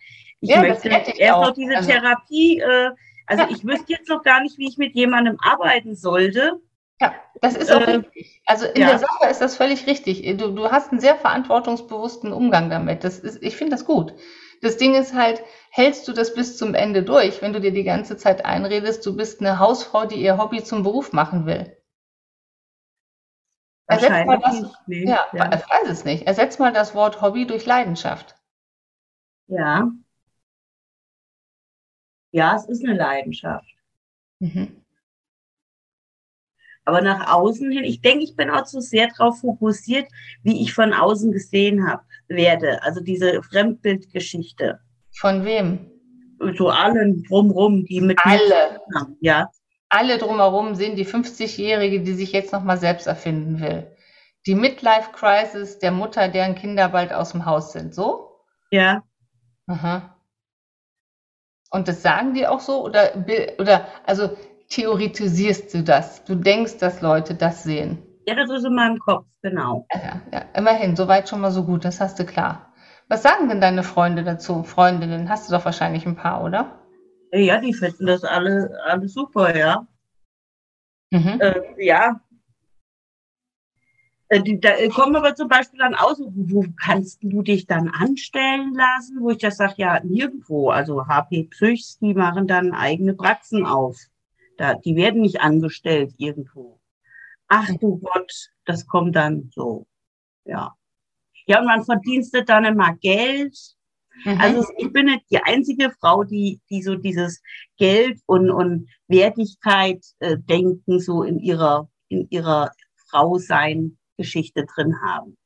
[0.42, 1.48] ich Ja, möchte ich erst auch.
[1.48, 2.92] noch diese Also- Therapie, äh,
[3.28, 3.50] also Ja.
[3.52, 6.60] ich wüsste jetzt noch gar nicht, wie ich mit jemandem arbeiten sollte.
[7.02, 8.42] Ja, das ist auch Äh, richtig.
[8.46, 8.90] Also in ja.
[8.90, 10.22] der Sache ist das völlig richtig.
[10.38, 13.04] Du, du hast einen sehr verantwortungsbewussten Umgang damit.
[13.04, 14.14] Das ist, ich finde das gut.
[14.62, 17.84] Das Ding ist halt, hältst du das bis zum Ende durch, wenn du dir die
[17.84, 21.76] ganze Zeit einredest, du bist eine Hausfrau, die ihr Hobby zum Beruf machen will.
[23.88, 24.76] Ersetz mal das, nicht.
[24.88, 25.08] Nee.
[25.08, 25.46] ja, ja.
[25.54, 26.28] ich weiß es nicht.
[26.28, 28.36] Ersetz mal das Wort Hobby durch Leidenschaft.
[29.48, 29.92] ja.
[32.32, 33.74] Ja, es ist eine Leidenschaft.
[34.38, 34.86] Mhm.
[36.86, 40.08] Aber nach außen hin, ich denke, ich bin auch zu sehr darauf fokussiert,
[40.44, 42.84] wie ich von außen gesehen habe, werde.
[42.84, 44.80] Also diese Fremdbildgeschichte.
[45.20, 45.92] Von wem?
[46.58, 48.80] So allen drumrum, die mit Alle.
[48.96, 49.18] haben.
[49.20, 49.50] Ja,
[49.90, 53.92] Alle drumherum sehen die 50-Jährige, die sich jetzt nochmal selbst erfinden will.
[54.46, 57.94] Die Midlife-Crisis der Mutter, deren Kinder bald aus dem Haus sind.
[57.94, 58.40] So?
[58.72, 59.04] ja.
[59.68, 60.16] Aha.
[61.70, 62.84] Und das sagen die auch so?
[62.84, 63.12] Oder,
[63.60, 64.36] oder also
[64.70, 66.24] theoretisierst du das?
[66.24, 68.02] Du denkst, dass Leute das sehen?
[68.26, 69.86] Ja, das ist in meinem Kopf, genau.
[69.94, 70.46] Ja, ja.
[70.56, 72.69] immerhin, soweit schon mal so gut, das hast du klar.
[73.10, 74.64] Was sagen denn deine Freunde dazu?
[74.64, 76.80] Freundinnen, hast du doch wahrscheinlich ein paar, oder?
[77.32, 79.88] Ja, die finden das alle, alle super, ja.
[81.12, 81.42] Mhm.
[81.42, 82.22] Äh, ja.
[84.28, 87.90] Äh, die, da kommen aber zum Beispiel dann aus, wo, wo kannst du dich dann
[87.90, 89.22] anstellen lassen?
[89.22, 90.70] Wo ich das sage, ja, nirgendwo.
[90.70, 93.98] Also HP Psychs, die machen dann eigene Praxen auf.
[94.58, 96.80] Da, die werden nicht angestellt irgendwo.
[97.48, 99.88] Ach du Gott, das kommt dann so.
[100.46, 100.76] Ja.
[101.50, 103.58] Ja, und man verdienstet dann immer Geld.
[104.24, 104.38] Mhm.
[104.40, 107.42] Also ich bin nicht die einzige Frau, die, die so dieses
[107.78, 112.72] Geld und, und Wertigkeit äh, denken so in ihrer, in ihrer
[113.10, 115.38] Frau-Sein Geschichte drin haben.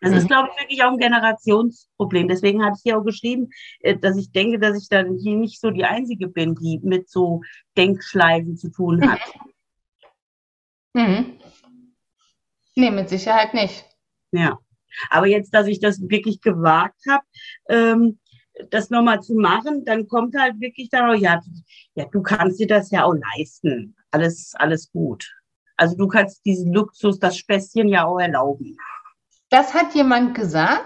[0.00, 0.18] Das Mhm.
[0.18, 2.28] ist, glaube ich, wirklich auch ein Generationsproblem.
[2.28, 3.48] Deswegen hatte ich ja auch geschrieben,
[3.80, 7.10] äh, dass ich denke, dass ich dann hier nicht so die Einzige bin, die mit
[7.10, 7.40] so
[7.76, 9.20] Denkschleifen zu tun hat.
[10.94, 11.40] Mhm.
[12.76, 13.84] Nee, mit Sicherheit nicht.
[14.30, 14.60] Ja.
[15.10, 17.24] Aber jetzt, dass ich das wirklich gewagt habe,
[17.68, 18.18] ähm,
[18.70, 21.40] das nochmal zu machen, dann kommt halt wirklich darauf, ja,
[21.94, 23.94] ja, du kannst dir das ja auch leisten.
[24.10, 25.30] Alles, alles gut.
[25.76, 28.76] Also du kannst diesen Luxus, das Späßchen ja auch erlauben.
[29.50, 30.84] Das hat jemand gesagt?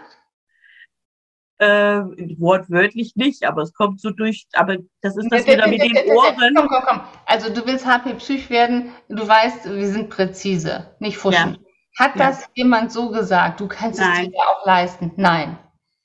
[1.59, 2.03] Äh,
[2.39, 6.55] wortwörtlich nicht, aber es kommt so durch, aber das ist das wieder mit den Ohren.
[6.57, 7.01] Komm, komm, komm.
[7.27, 11.59] Also du willst HP Psych werden, du weißt, wir sind präzise, nicht fuschen.
[12.01, 12.29] Hat Ja.
[12.29, 13.61] das jemand so gesagt?
[13.61, 14.31] Du kannst es Nein.
[14.31, 15.13] dir ja auch leisten.
[15.17, 15.59] Nein.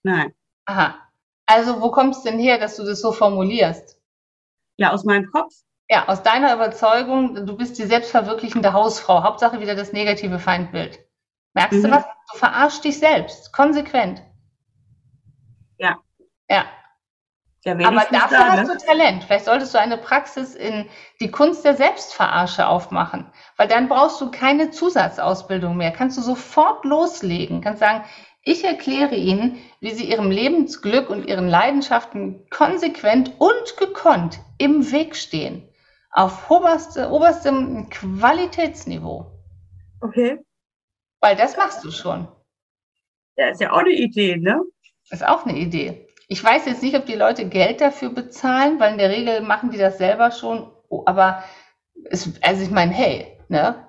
[0.04, 0.34] Nein.
[0.66, 0.96] Aha.
[1.48, 3.98] Also wo kommst du denn her, dass du das so formulierst?
[4.78, 5.54] Ja, aus meinem Kopf.
[5.89, 9.24] Ja, aus deiner Überzeugung, du bist die selbstverwirklichende Hausfrau.
[9.24, 11.00] Hauptsache wieder das negative Feindbild.
[11.54, 11.91] Merkst du Mhm.
[11.91, 12.04] was?
[12.34, 13.54] Du verarschst dich selbst.
[13.54, 14.22] Konsequent.
[15.78, 15.98] Ja.
[16.50, 16.66] Ja.
[17.66, 18.78] Ja, Aber dafür da, hast ne?
[18.78, 19.24] du Talent.
[19.24, 20.86] Vielleicht solltest du eine Praxis in
[21.20, 23.26] die Kunst der Selbstverarsche aufmachen,
[23.57, 25.91] weil dann brauchst du keine Zusatzausbildung mehr.
[25.91, 27.61] Kannst du sofort loslegen.
[27.61, 28.03] Kannst sagen,
[28.43, 35.16] ich erkläre Ihnen, wie Sie Ihrem Lebensglück und Ihren Leidenschaften konsequent und gekonnt im Weg
[35.16, 35.68] stehen.
[36.11, 39.26] Auf oberste, oberstem Qualitätsniveau.
[40.01, 40.38] Okay.
[41.20, 42.28] Weil das machst du schon.
[43.38, 44.61] Ja, ist ja auch eine Idee, ne?
[45.09, 46.05] Ist auch eine Idee.
[46.28, 49.72] Ich weiß jetzt nicht, ob die Leute Geld dafür bezahlen, weil in der Regel machen
[49.72, 50.72] die das selber schon.
[50.90, 51.44] Oh, Aber
[52.06, 53.88] es, also ich meine, hey, ne,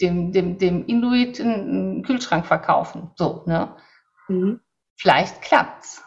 [0.00, 3.76] dem, dem, dem Inuit einen Kühlschrank verkaufen, so, ne?
[4.28, 4.60] Mhm.
[4.96, 6.02] Vielleicht klappt's.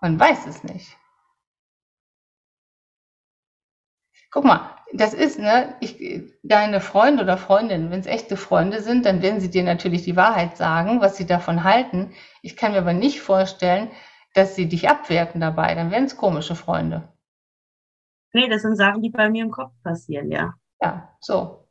[0.00, 0.96] Man weiß es nicht.
[4.30, 5.98] Guck mal, das ist, ne, ich,
[6.42, 10.16] deine Freunde oder Freundinnen, wenn es echte Freunde sind, dann werden sie dir natürlich die
[10.16, 12.12] Wahrheit sagen, was sie davon halten.
[12.42, 13.90] Ich kann mir aber nicht vorstellen,
[14.38, 15.74] dass sie dich abwerten dabei.
[15.74, 17.08] Dann wären es komische Freunde.
[18.32, 20.54] Nee, das sind Sachen, die bei mir im Kopf passieren, ja.
[20.80, 21.66] Ja, so.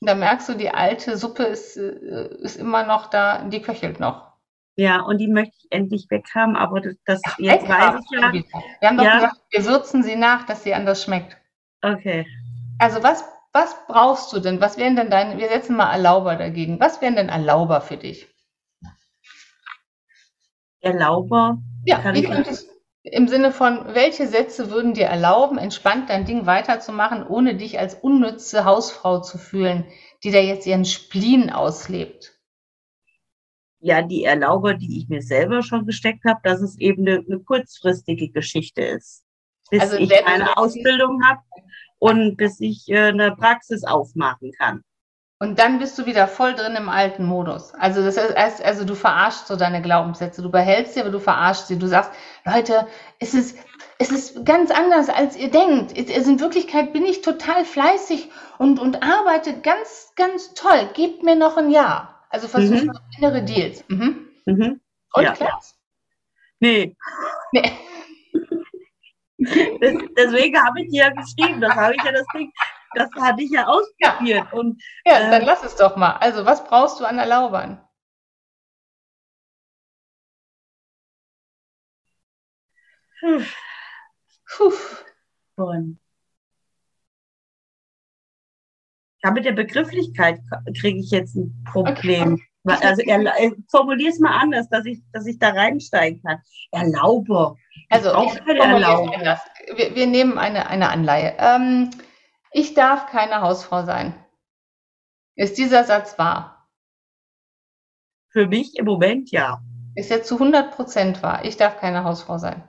[0.00, 4.00] Und da merkst du, die alte Suppe ist, äh, ist immer noch da, die köchelt
[4.00, 4.32] noch.
[4.76, 8.32] Ja, und die möchte ich endlich weghaben, aber das, das jetzt Weghaben weiß ich ja.
[8.80, 9.14] Wir haben doch Ja.
[9.16, 11.36] gesagt, wir würzen sie nach, dass sie anders schmeckt.
[11.82, 12.26] Okay.
[12.78, 14.60] Also was, was brauchst du denn?
[14.60, 16.78] Was wären denn deine, wir setzen mal Erlauber dagegen.
[16.78, 18.28] Was wären denn Erlauber für dich?
[20.86, 21.58] Erlauber.
[21.84, 22.68] Ja, Kann ich- könntest,
[23.02, 27.94] im Sinne von, welche Sätze würden dir erlauben, entspannt dein Ding weiterzumachen, ohne dich als
[27.94, 29.84] unnütze Hausfrau zu fühlen,
[30.24, 32.32] die da jetzt ihren Spleen auslebt?
[33.78, 37.38] Ja, die Erlauber, die ich mir selber schon gesteckt habe, dass es eben eine, eine
[37.40, 39.24] kurzfristige Geschichte ist.
[39.70, 41.40] Bis Also ich meine Ausbildung habe
[41.98, 44.82] und bis ich äh, eine Praxis aufmachen kann.
[45.38, 47.74] Und dann bist du wieder voll drin im alten Modus.
[47.74, 50.40] Also das heißt, also du verarschst so deine Glaubenssätze.
[50.40, 51.78] Du behältst sie, aber du verarschst sie.
[51.78, 52.10] Du sagst,
[52.46, 52.86] Leute,
[53.18, 53.58] es ist,
[53.98, 55.96] es ist ganz anders, als ihr denkt.
[55.96, 60.88] Es, in Wirklichkeit bin ich total fleißig und, und arbeite ganz, ganz toll.
[60.94, 62.24] Gebt mir noch ein Jahr.
[62.30, 62.98] Also versuch mhm.
[63.18, 63.84] innere Deals.
[63.88, 64.28] Mhm.
[64.46, 64.80] Mhm.
[65.12, 65.32] Und ja.
[65.32, 65.74] klappt.
[66.60, 66.96] Nee.
[67.52, 67.72] nee.
[69.38, 72.50] Das, deswegen habe ich dir ja geschrieben, das habe ich ja das Ding,
[72.96, 74.46] das hatte ich ja ausprobiert.
[74.52, 76.12] Ja, und, ja äh, dann lass es doch mal.
[76.12, 77.80] Also, was brauchst du an Erlaubern?
[83.20, 83.42] Puh.
[85.56, 85.96] Puh.
[89.24, 90.40] Ja, mit der Begrifflichkeit
[90.78, 92.34] kriege ich jetzt ein Problem.
[92.34, 92.42] Okay.
[92.82, 96.38] Also äh, formulier es mal anders, dass ich, dass ich da reinsteigen kann.
[96.72, 97.56] Erlaube.
[97.90, 101.36] Also ich wir, wir, nehmen eine, eine Anleihe.
[101.38, 101.90] Ähm,
[102.56, 104.14] ich darf keine Hausfrau sein.
[105.34, 106.70] Ist dieser Satz wahr?
[108.30, 109.60] Für mich im Moment ja.
[109.94, 111.44] Ist er zu 100 Prozent wahr?
[111.44, 112.64] Ich darf keine Hausfrau sein.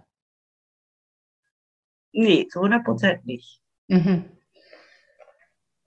[2.12, 3.62] Nee, zu 100 Prozent nicht.
[3.88, 4.26] Mhm.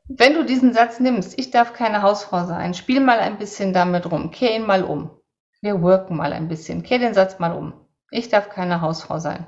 [0.09, 4.11] Wenn du diesen Satz nimmst, ich darf keine Hausfrau sein, spiel mal ein bisschen damit
[4.11, 5.11] rum, kehr ihn mal um.
[5.61, 7.75] Wir worken mal ein bisschen, kehr den Satz mal um.
[8.11, 9.45] Ich darf keine Hausfrau sein.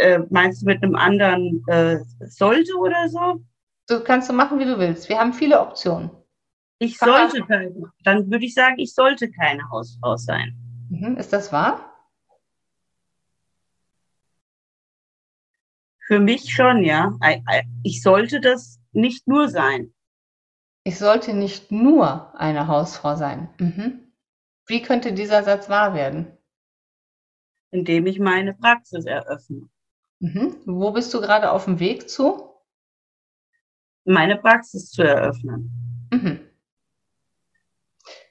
[0.00, 3.44] Äh, meinst du mit einem anderen äh, sollte oder so?
[3.86, 5.08] Du kannst so machen, wie du willst.
[5.10, 6.10] Wir haben viele Optionen.
[6.78, 7.92] Ich sollte keine.
[8.04, 10.56] Dann würde ich sagen, ich sollte keine Hausfrau sein.
[10.88, 11.16] Mhm.
[11.18, 11.86] Ist das wahr?
[16.06, 17.18] Für mich schon, ja.
[17.82, 19.92] Ich sollte das nicht nur sein.
[20.84, 23.50] Ich sollte nicht nur eine Hausfrau sein.
[23.58, 24.12] Mhm.
[24.66, 26.38] Wie könnte dieser Satz wahr werden?
[27.70, 29.68] Indem ich meine Praxis eröffne.
[30.20, 30.56] Mhm.
[30.66, 32.50] Wo bist du gerade auf dem Weg zu?
[34.04, 36.08] Meine Praxis zu eröffnen.
[36.12, 36.40] Mhm.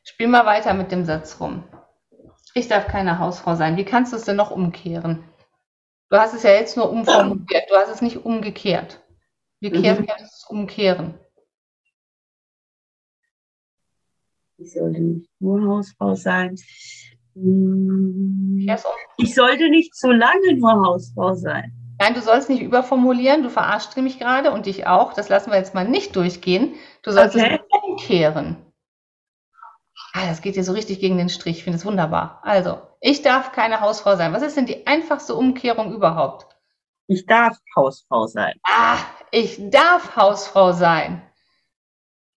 [0.03, 1.63] Spiel mal weiter mit dem Satz rum.
[2.53, 3.77] Ich darf keine Hausfrau sein.
[3.77, 5.23] Wie kannst du es denn noch umkehren?
[6.09, 9.03] Du hast es ja jetzt nur umformuliert, du hast es nicht umgekehrt.
[9.59, 9.83] Wie mhm.
[9.83, 11.19] kannst du es umkehren?
[14.57, 16.55] Ich sollte nicht nur Hausfrau sein.
[17.35, 18.67] Hm.
[19.17, 21.78] Ich sollte nicht zu lange nur Hausfrau sein.
[21.99, 25.13] Nein, du sollst nicht überformulieren, du verarschst mich gerade und dich auch.
[25.13, 26.75] Das lassen wir jetzt mal nicht durchgehen.
[27.03, 27.59] Du sollst okay.
[27.61, 28.55] es umkehren.
[30.13, 31.57] Ah, das geht dir so richtig gegen den Strich.
[31.57, 32.39] Ich finde es wunderbar.
[32.43, 34.31] Also, ich darf keine Hausfrau sein.
[34.31, 36.47] Was ist denn die einfachste Umkehrung überhaupt?
[37.07, 38.59] Ich darf Hausfrau sein.
[38.63, 38.97] Ah,
[39.31, 41.21] ich darf Hausfrau sein.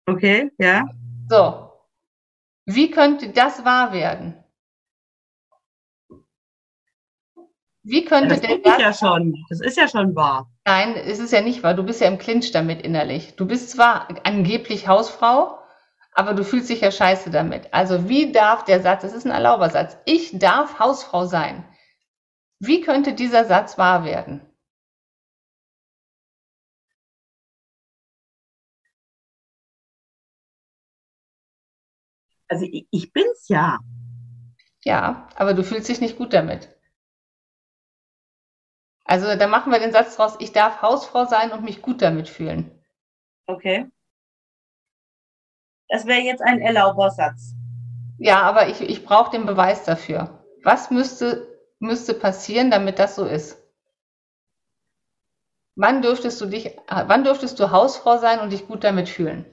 [0.07, 0.85] Okay, ja.
[1.29, 1.71] So.
[2.67, 4.42] Wie könnte das wahr werden?
[7.85, 8.81] Wie könnte ja, das denn das?
[8.81, 9.45] Ja schon.
[9.49, 10.49] Das ist ja schon wahr.
[10.65, 11.75] Nein, es ist ja nicht wahr.
[11.75, 13.35] Du bist ja im Clinch damit innerlich.
[13.37, 15.59] Du bist zwar angeblich Hausfrau,
[16.13, 17.73] aber du fühlst dich ja scheiße damit.
[17.75, 21.65] Also wie darf der Satz, das ist ein Erlaubersatz, ich darf Hausfrau sein.
[22.61, 24.41] Wie könnte dieser Satz wahr werden?
[32.49, 33.79] Also ich, ich bin's ja.
[34.85, 36.69] Ja, aber du fühlst dich nicht gut damit.
[39.13, 42.31] Also da machen wir den Satz draus, ich darf Hausfrau sein und mich gut damit
[42.31, 42.71] fühlen.
[43.47, 43.91] Okay.
[45.91, 47.53] Das wäre jetzt ein Erlaubersatz.
[48.17, 50.43] Ja, aber ich, ich brauche den Beweis dafür.
[50.63, 51.47] Was müsste,
[51.79, 53.63] müsste passieren, damit das so ist?
[55.75, 59.45] Wann dürftest du dich, wann dürftest du Hausfrau sein und dich gut damit fühlen?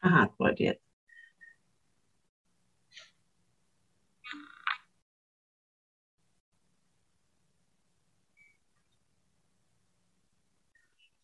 [0.00, 0.91] Aha, wollte jetzt.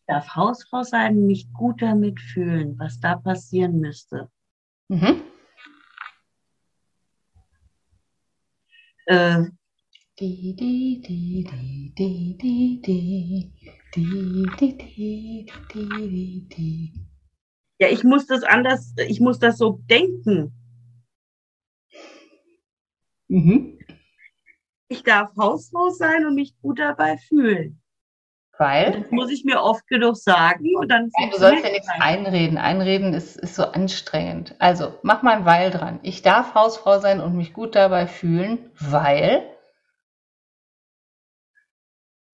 [0.09, 4.29] Darf Hausfrau sein, mich gut damit fühlen, was da passieren müsste.
[4.89, 5.21] Mhm.
[9.05, 9.43] Äh,
[17.79, 20.51] ja, ich muss das anders, ich muss das so denken.
[23.27, 23.79] Mhm.
[24.89, 27.79] Ich darf Hausfrau sein und mich gut dabei fühlen.
[28.59, 28.91] Weil?
[29.03, 31.09] Das muss ich mir oft genug sagen und dann.
[31.17, 32.57] Ja, du sollst ja nichts einreden.
[32.57, 34.53] Einreden ist, ist so anstrengend.
[34.59, 35.99] Also mach mal ein Weil dran.
[36.03, 39.43] Ich darf Hausfrau sein und mich gut dabei fühlen, weil.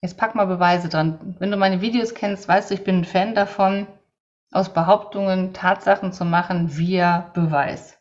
[0.01, 1.35] Jetzt pack mal Beweise dran.
[1.39, 3.87] Wenn du meine Videos kennst, weißt du, ich bin ein Fan davon,
[4.51, 7.99] aus Behauptungen Tatsachen zu machen via Beweis.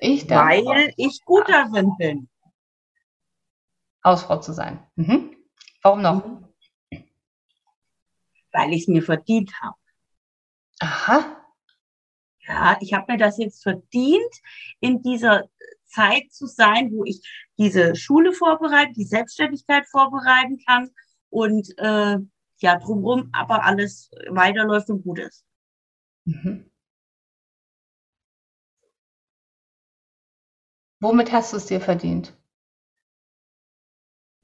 [0.00, 2.28] Ich darf weil ich gut darin bin.
[4.04, 4.82] Hausfrau zu sein.
[4.96, 5.33] Mhm.
[5.84, 6.22] Warum noch?
[8.52, 9.76] Weil ich es mir verdient habe.
[10.80, 11.44] Aha.
[12.46, 14.32] Ja, ich habe mir das jetzt verdient,
[14.80, 15.44] in dieser
[15.84, 17.20] Zeit zu sein, wo ich
[17.58, 20.90] diese Schule vorbereiten, die Selbstständigkeit vorbereiten kann
[21.28, 22.16] und äh,
[22.60, 25.44] ja, drumherum aber alles weiterläuft und gut ist.
[26.24, 26.70] Mhm.
[31.00, 32.34] Womit hast du es dir verdient?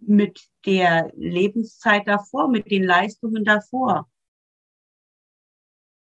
[0.01, 4.09] Mit der Lebenszeit davor, mit den Leistungen davor.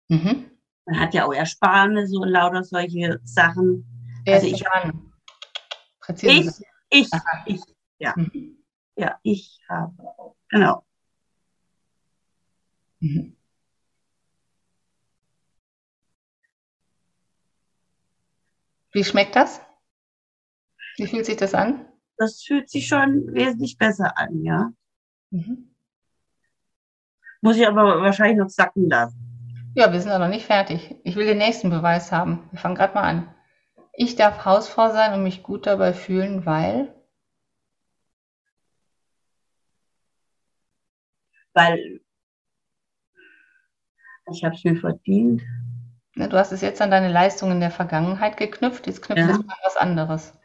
[0.10, 0.52] Mhm.
[0.86, 3.86] Man hat ja auch Ersparnisse und lauter solche Sachen.
[4.26, 4.66] Wer Also ist ich-.
[6.24, 6.48] Ich,
[6.89, 7.10] ich,
[7.46, 7.62] ich,
[8.00, 8.58] ja, Mhm.
[8.96, 9.94] ja, ich habe,
[10.50, 10.86] genau.
[13.00, 13.38] Mhm.
[18.92, 19.62] Wie schmeckt das?
[20.98, 21.91] Wie fühlt sich das an?
[22.22, 24.72] Das fühlt sich schon wesentlich besser an, ja.
[25.32, 25.74] Mhm.
[27.41, 29.17] Muss ich aber wahrscheinlich noch sacken lassen.
[29.74, 30.95] Ja, wir sind noch nicht fertig.
[31.03, 32.47] Ich will den nächsten Beweis haben.
[32.51, 33.34] Wir fangen gerade mal an.
[33.93, 36.93] Ich darf Hausfrau sein und mich gut dabei fühlen, weil.
[41.55, 42.01] Weil
[44.32, 45.41] ich habe es mir verdient.
[46.13, 48.86] Ne, du hast es jetzt an deine Leistungen der Vergangenheit geknüpft.
[48.86, 49.39] Jetzt knüpfen wir Ja.
[49.39, 50.41] es mal an was anderes.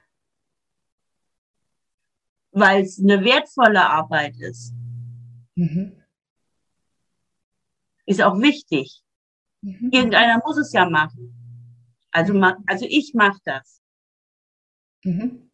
[2.58, 4.72] Weil es eine wertvolle Arbeit ist.
[5.56, 6.02] Mhm.
[8.06, 9.02] Ist auch wichtig.
[9.60, 9.90] Mhm.
[9.92, 11.34] Irgendeiner muss es ja machen.
[12.10, 13.82] Also, ma, also ich mache das.
[15.04, 15.50] Mhm.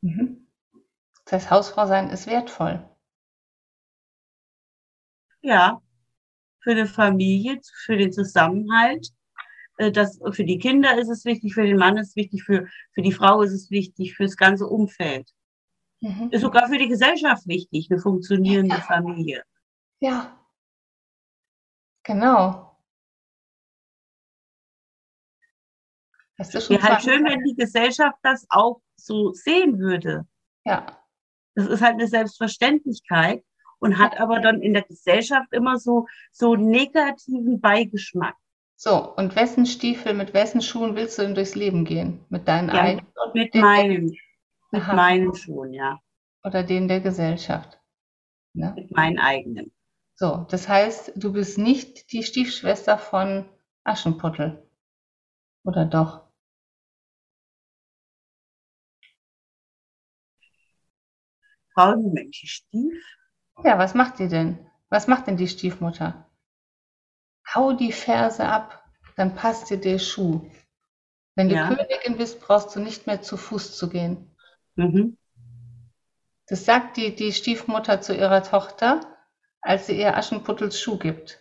[0.00, 0.46] Mhm.
[1.26, 2.82] Das heißt, Hausfrau sein ist wertvoll.
[5.42, 5.82] Ja.
[6.62, 9.12] Für die Familie, für den Zusammenhalt.
[9.80, 12.68] Äh, Das, für die Kinder ist es wichtig, für den Mann ist es wichtig, für,
[12.92, 15.32] für die Frau ist es wichtig, für das ganze Umfeld.
[16.00, 16.28] Mhm.
[16.30, 19.42] Ist sogar für die Gesellschaft wichtig, eine funktionierende Familie.
[20.00, 20.36] Ja.
[22.02, 22.78] Genau.
[26.38, 30.26] Hast du schon Wäre halt schön, wenn die Gesellschaft das auch so sehen würde.
[30.64, 30.86] Ja.
[31.54, 33.44] Das ist halt eine Selbstverständlichkeit
[33.78, 38.36] und hat aber dann in der Gesellschaft immer so, so negativen Beigeschmack.
[38.82, 42.24] So, und wessen Stiefel, mit wessen Schuhen willst du denn durchs Leben gehen?
[42.30, 44.16] Mit deinen Ja, eigenen Mit meinen,
[44.70, 44.94] mit Aha.
[44.94, 46.00] meinen schon, ja.
[46.44, 47.78] oder denen der Gesellschaft?
[48.54, 48.72] Ne?
[48.74, 49.70] Mit meinen eigenen.
[50.14, 53.44] So, das heißt, du bist nicht die Stiefschwester von
[53.84, 54.66] Aschenputtel.
[55.62, 56.22] Oder doch?
[61.74, 63.04] Frauenmensch, Stief?
[63.62, 64.58] Ja, was macht die denn?
[64.88, 66.29] Was macht denn die Stiefmutter?
[67.54, 68.84] Hau die Ferse ab,
[69.16, 70.50] dann passt dir der Schuh.
[71.34, 71.68] Wenn du Ja.
[71.68, 74.36] Königin bist, brauchst du nicht mehr zu Fuß zu gehen.
[74.76, 75.16] Mhm.
[76.46, 79.00] Das sagt die, die Stiefmutter zu ihrer Tochter,
[79.60, 81.38] als sie ihr Aschenputtels Schuh gibt.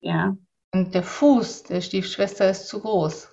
[0.00, 0.36] Ja.
[0.72, 3.28] Und der Fuß der Stiefschwester ist zu groß.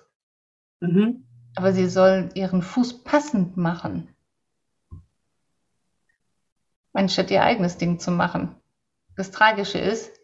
[0.80, 1.26] Mhm.
[1.54, 4.14] Aber sie soll ihren Fuß passend machen.
[6.92, 8.54] Anstatt ihr eigenes Ding zu machen.
[9.16, 10.15] Das Tragische ist,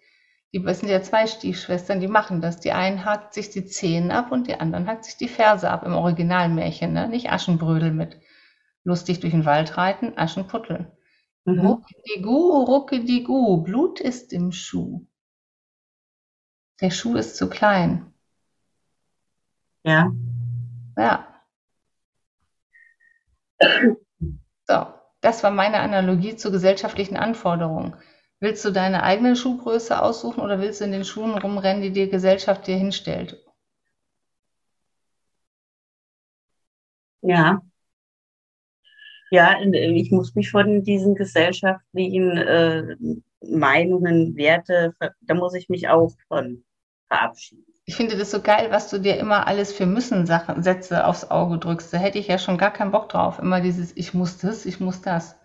[0.52, 2.60] die, sind ja zwei Stiefschwestern, die machen das.
[2.60, 5.84] Die einen hakt sich die Zehen ab und die anderen hakt sich die Ferse ab
[5.84, 7.08] im Originalmärchen, ne?
[7.08, 8.20] Nicht Aschenbrödel mit
[8.84, 10.92] lustig durch den Wald reiten, Aschenputtel.
[11.44, 11.60] Mhm.
[11.60, 15.06] Ruckedigu, ruckedigu, Blut ist im Schuh.
[16.80, 18.12] Der Schuh ist zu klein.
[19.84, 20.12] Ja.
[20.96, 21.28] Ja.
[24.66, 24.86] So,
[25.20, 27.96] das war meine Analogie zu gesellschaftlichen Anforderungen.
[28.42, 32.10] Willst du deine eigene Schuhgröße aussuchen oder willst du in den Schuhen rumrennen, die die
[32.10, 33.42] Gesellschaft dir hinstellt?
[37.22, 37.62] Ja.
[39.30, 42.96] Ja, ich muss mich von diesen gesellschaftlichen äh,
[43.40, 46.64] Meinungen, Werte, da muss ich mich auch von
[47.08, 47.64] verabschieden.
[47.84, 51.30] Ich finde das so geil, was du dir immer alles für müssen Sachen, Sätze aufs
[51.30, 51.92] Auge drückst.
[51.92, 53.38] Da hätte ich ja schon gar keinen Bock drauf.
[53.38, 55.36] Immer dieses Ich muss das, ich muss das.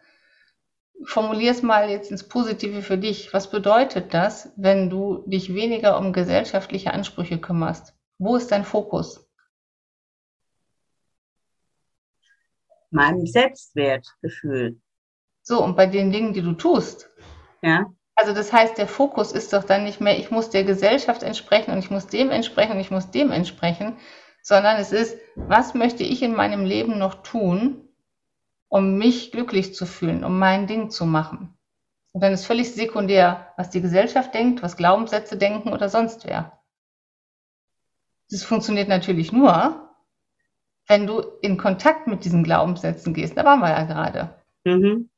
[1.05, 3.33] Formulier es mal jetzt ins Positive für dich.
[3.33, 7.95] Was bedeutet das, wenn du dich weniger um gesellschaftliche Ansprüche kümmerst?
[8.17, 9.27] Wo ist dein Fokus?
[12.89, 14.79] Meinem Selbstwertgefühl.
[15.43, 17.09] So, und bei den Dingen, die du tust.
[17.61, 17.85] Ja.
[18.15, 21.71] Also das heißt, der Fokus ist doch dann nicht mehr, ich muss der Gesellschaft entsprechen
[21.71, 23.97] und ich muss dem entsprechen und ich muss dem entsprechen,
[24.41, 27.86] sondern es ist, was möchte ich in meinem Leben noch tun,
[28.69, 31.57] um mich glücklich zu fühlen, um mein Ding zu machen.
[32.11, 36.59] Und dann ist völlig sekundär, was die Gesellschaft denkt, was Glaubenssätze denken oder sonst wer.
[38.29, 39.87] Das funktioniert natürlich nur,
[40.87, 43.37] wenn du in Kontakt mit diesen Glaubenssätzen gehst.
[43.37, 44.35] Da waren wir ja gerade.
[44.63, 45.09] Mhm.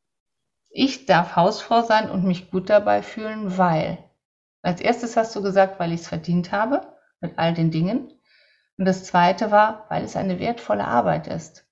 [0.69, 3.97] Ich darf Hausfrau sein und mich gut dabei fühlen, weil.
[4.61, 6.81] Als erstes hast du gesagt, weil ich es verdient habe,
[7.21, 8.11] mit all den Dingen.
[8.77, 11.65] Und das zweite war, weil es eine wertvolle Arbeit ist.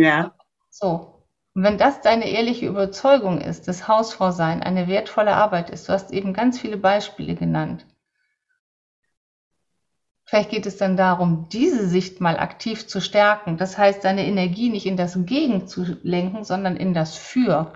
[0.00, 0.34] Ja.
[0.70, 1.26] So.
[1.54, 5.92] Und wenn das deine ehrliche Überzeugung ist, dass Hausfrau sein eine wertvolle Arbeit ist, du
[5.92, 7.84] hast eben ganz viele Beispiele genannt.
[10.24, 13.58] Vielleicht geht es dann darum, diese Sicht mal aktiv zu stärken.
[13.58, 17.74] Das heißt, deine Energie nicht in das Gegen zu lenken, sondern in das Für.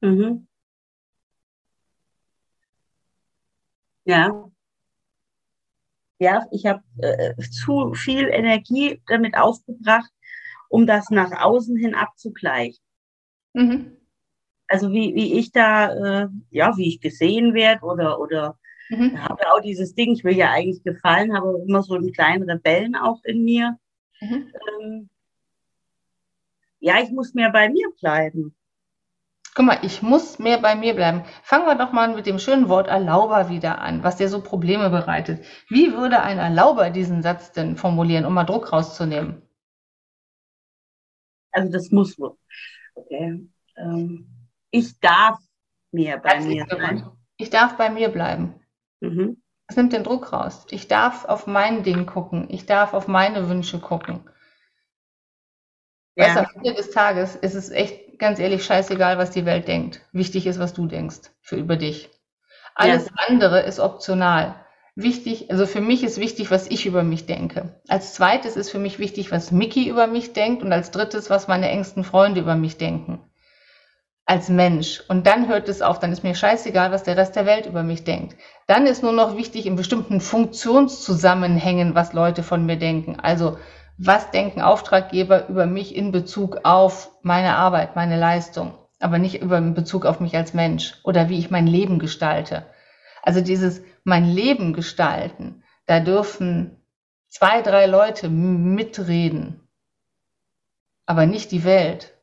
[0.00, 0.46] Mhm.
[4.06, 4.50] Ja.
[6.20, 10.10] Ja, ich habe äh, zu viel Energie damit aufgebracht,
[10.70, 12.82] um das nach außen hin abzugleichen.
[13.52, 13.96] Mhm.
[14.68, 18.56] Also wie, wie ich da, äh, ja, wie ich gesehen werde oder, oder
[18.90, 19.22] Mhm.
[19.22, 22.96] habe auch dieses Ding, ich will ja eigentlich gefallen, habe immer so einen kleinen Rebellen
[22.96, 23.78] auch in mir.
[24.20, 24.52] Mhm.
[24.80, 25.08] Ähm,
[26.80, 28.54] ja, ich muss mehr bei mir bleiben.
[29.54, 31.22] Guck mal, ich muss mehr bei mir bleiben.
[31.42, 34.90] Fangen wir doch mal mit dem schönen Wort Erlauber wieder an, was dir so Probleme
[34.90, 35.44] bereitet.
[35.68, 39.42] Wie würde ein Erlauber diesen Satz denn formulieren, um mal Druck rauszunehmen?
[41.52, 42.36] Also das muss wohl.
[42.94, 43.48] Okay.
[43.76, 44.26] Ähm,
[44.70, 45.38] ich darf
[45.92, 47.10] mehr bei Ganz mir sein.
[47.36, 48.54] Ich darf bei mir bleiben.
[49.00, 49.42] Mhm.
[49.66, 50.66] Das nimmt den Druck raus.
[50.70, 52.48] Ich darf auf mein Ding gucken.
[52.50, 54.28] Ich darf auf meine Wünsche gucken.
[56.16, 59.68] Weißt Ja, am Ende des Tages ist es echt ganz ehrlich scheißegal, was die Welt
[59.68, 60.06] denkt.
[60.12, 62.10] Wichtig ist, was du denkst für über dich.
[62.74, 64.54] Alles andere ist optional.
[65.02, 67.80] Wichtig, also für mich ist wichtig, was ich über mich denke.
[67.88, 71.48] Als zweites ist für mich wichtig, was Mickey über mich denkt und als drittes, was
[71.48, 73.20] meine engsten Freunde über mich denken.
[74.26, 75.02] Als Mensch.
[75.08, 77.82] Und dann hört es auf, dann ist mir scheißegal, was der Rest der Welt über
[77.82, 78.36] mich denkt.
[78.66, 83.18] Dann ist nur noch wichtig in bestimmten Funktionszusammenhängen, was Leute von mir denken.
[83.18, 83.56] Also,
[83.96, 89.56] was denken Auftraggeber über mich in Bezug auf meine Arbeit, meine Leistung, aber nicht über
[89.56, 92.66] in Bezug auf mich als Mensch oder wie ich mein Leben gestalte.
[93.22, 96.76] Also dieses mein Leben gestalten, da dürfen
[97.28, 99.68] zwei, drei Leute mitreden,
[101.06, 102.14] aber nicht die Welt.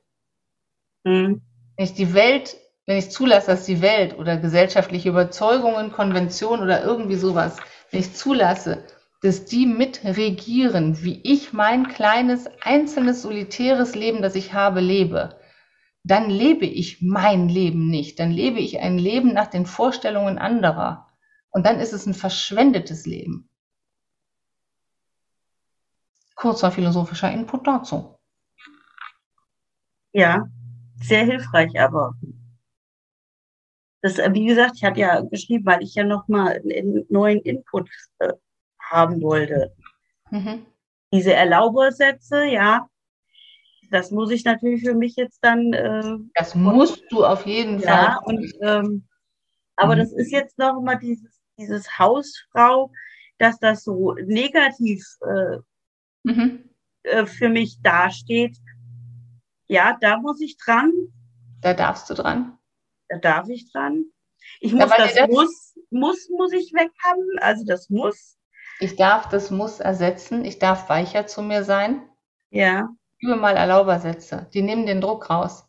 [1.03, 1.41] Mhm.
[1.75, 6.83] Wenn ich die Welt, wenn ich zulasse, dass die Welt oder gesellschaftliche Überzeugungen, Konventionen oder
[6.83, 7.57] irgendwie sowas,
[7.91, 8.83] wenn ich zulasse,
[9.21, 15.39] dass die mitregieren, wie ich mein kleines, einzelnes, solitäres Leben, das ich habe, lebe,
[16.03, 18.19] dann lebe ich mein Leben nicht.
[18.19, 21.06] Dann lebe ich ein Leben nach den Vorstellungen anderer.
[21.57, 23.49] Und dann ist es ein verschwendetes Leben.
[26.35, 28.19] Kurzer philosophischer Input dazu.
[30.11, 30.45] Ja,
[31.01, 32.13] sehr hilfreich, aber
[34.03, 37.89] das, wie gesagt, ich hatte ja geschrieben, weil ich ja nochmal einen neuen Input
[38.19, 38.33] äh,
[38.79, 39.75] haben wollte.
[40.29, 40.63] Mhm.
[41.11, 42.87] Diese Erlaubersätze, ja,
[43.89, 48.11] das muss ich natürlich für mich jetzt dann, äh, Das musst du auf jeden ja,
[48.11, 48.19] Fall.
[48.25, 49.07] und, ähm,
[49.75, 49.99] aber Mhm.
[49.99, 52.91] das ist jetzt noch mal dieses, dieses Hausfrau,
[53.37, 55.57] dass das so negativ äh,
[56.23, 56.69] Mhm.
[57.03, 58.57] äh, für mich dasteht.
[59.67, 60.91] Ja, da muss ich dran,
[61.61, 62.57] Da darfst du dran.
[63.09, 64.05] da darf ich dran.
[64.59, 67.21] Ich Ja, muss weil das das- muss, muss, muss ich weg haben.
[67.39, 68.37] Also das muss,
[68.79, 70.45] Ich darf das Muss ersetzen.
[70.45, 72.07] Ich darf weicher zu mir sein.
[72.51, 72.89] ja.
[73.19, 74.47] Übe mal Erlaubersätze.
[74.53, 75.66] Die nehmen den Druck raus.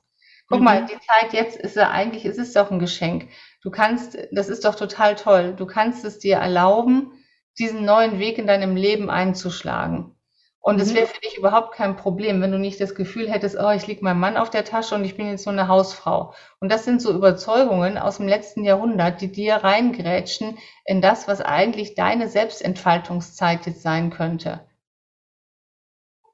[0.48, 0.64] Guck Mhm.
[0.64, 3.28] mal, die Zeit jetzt ist ja eigentlich, es ist doch ein Geschenk.
[3.62, 5.54] Du kannst, das ist doch total toll.
[5.56, 7.12] Du kannst es dir erlauben,
[7.58, 10.14] diesen neuen Weg in deinem Leben einzuschlagen.
[10.60, 10.94] Und es Mhm.
[10.94, 14.04] wäre für dich überhaupt kein Problem, wenn du nicht das Gefühl hättest, oh, ich liege
[14.04, 16.34] meinem Mann auf der Tasche und ich bin jetzt nur eine Hausfrau.
[16.60, 21.40] Und das sind so Überzeugungen aus dem letzten Jahrhundert, die dir reingrätschen in das, was
[21.40, 24.60] eigentlich deine Selbstentfaltungszeit jetzt sein könnte.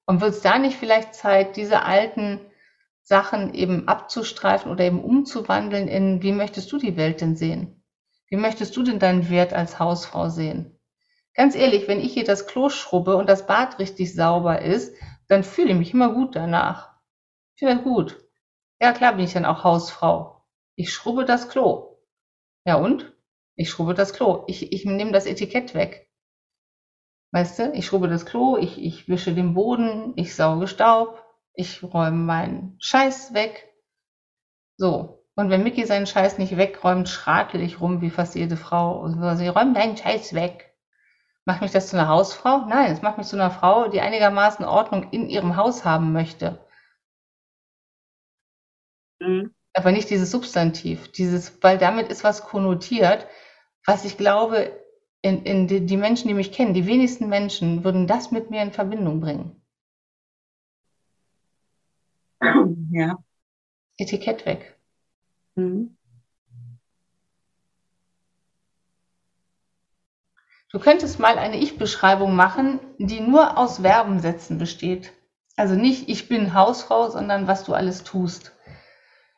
[0.07, 2.41] Und wird es da nicht vielleicht Zeit, diese alten
[3.05, 7.85] Sachen eben abzustreifen oder eben umzuwandeln in, wie möchtest du die Welt denn sehen?
[8.29, 10.81] Wie möchtest du denn deinen Wert als Hausfrau sehen?
[11.35, 14.97] Ganz ehrlich, wenn ich hier das Klo schrubbe und das Bad richtig sauber ist,
[15.29, 16.95] dann fühle ich mich immer gut danach.
[17.55, 18.25] Ich finde das gut.
[18.81, 20.43] Ja, klar bin ich dann auch Hausfrau.
[20.75, 21.99] Ich schrubbe das Klo.
[22.65, 23.13] Ja und?
[23.55, 24.45] Ich schrubbe das Klo.
[24.47, 26.11] Ich, ich nehme das Etikett weg.
[27.33, 31.24] Weißt du, ich schrubbe das Klo, ich, ich wische den Boden, ich sauge Staub,
[31.55, 33.73] ich räume meinen Scheiß weg.
[34.77, 35.25] So.
[35.37, 39.01] Und wenn Mickey seinen Scheiß nicht wegräumt, schratel ich rum wie fast jede Frau.
[39.01, 40.77] Und so, sie räumt deinen Scheiß weg.
[41.45, 42.67] Macht mich das zu einer Hausfrau?
[42.67, 46.65] Nein, es macht mich zu einer Frau, die einigermaßen Ordnung in ihrem Haus haben möchte.
[49.21, 49.55] Mhm.
[49.75, 53.27] Aber nicht dieses Substantiv, dieses, weil damit ist was konnotiert,
[53.85, 54.81] was ich glaube,
[55.21, 58.63] in, in die, die Menschen, die mich kennen, die wenigsten Menschen würden das mit mir
[58.63, 59.64] in Verbindung bringen.
[62.91, 63.19] Ja.
[63.97, 64.79] Etikett weg.
[65.55, 65.97] Mhm.
[70.71, 75.13] Du könntest mal eine Ich-Beschreibung machen, die nur aus Verbensätzen besteht.
[75.57, 78.53] Also nicht ich bin Hausfrau, sondern was du alles tust.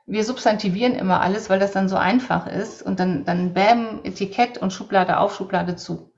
[0.07, 4.57] Wir substantivieren immer alles, weil das dann so einfach ist und dann, dann bäm, Etikett
[4.57, 6.15] und Schublade auf, Schublade zu.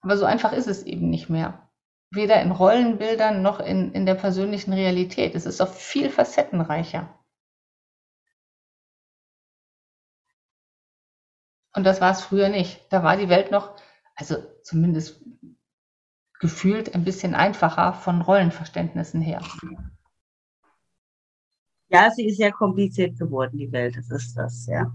[0.00, 1.68] Aber so einfach ist es eben nicht mehr.
[2.14, 5.34] Weder in Rollenbildern noch in, in der persönlichen Realität.
[5.34, 7.08] Es ist doch viel facettenreicher.
[11.74, 12.86] Und das war es früher nicht.
[12.90, 13.74] Da war die Welt noch,
[14.14, 15.24] also zumindest
[16.38, 19.40] gefühlt ein bisschen einfacher von Rollenverständnissen her.
[21.88, 24.92] Ja, sie ist sehr kompliziert geworden, die Welt, das ist das, ja.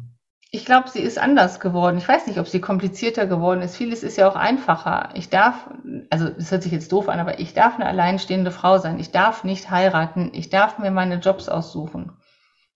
[0.51, 1.99] Ich glaube, sie ist anders geworden.
[1.99, 3.75] Ich weiß nicht, ob sie komplizierter geworden ist.
[3.75, 5.09] Vieles ist ja auch einfacher.
[5.13, 5.69] Ich darf,
[6.09, 8.99] also das hört sich jetzt doof an, aber ich darf eine alleinstehende Frau sein.
[8.99, 10.31] Ich darf nicht heiraten.
[10.33, 12.13] Ich darf mir meine Jobs aussuchen.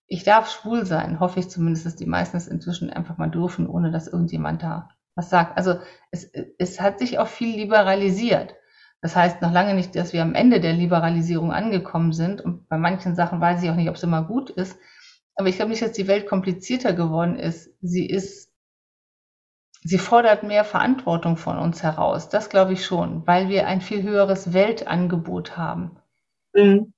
[0.05, 1.19] Ich darf schwul sein.
[1.19, 4.89] Hoffe ich zumindest, dass die meisten es inzwischen einfach mal dürfen, ohne dass irgendjemand da
[5.15, 5.57] was sagt.
[5.57, 5.80] Also
[6.11, 8.53] es, es hat sich auch viel liberalisiert.
[9.01, 12.39] Das heißt noch lange nicht, dass wir am Ende der Liberalisierung angekommen sind.
[12.39, 14.78] Und bei manchen Sachen weiß ich auch nicht, ob es immer gut ist.
[15.36, 17.71] Aber ich glaube nicht, dass die Welt komplizierter geworden ist.
[17.81, 18.51] Sie ist,
[19.84, 22.29] sie fordert mehr Verantwortung von uns heraus.
[22.29, 25.97] Das glaube ich schon, weil wir ein viel höheres Weltangebot haben.
[26.53, 26.93] Mhm.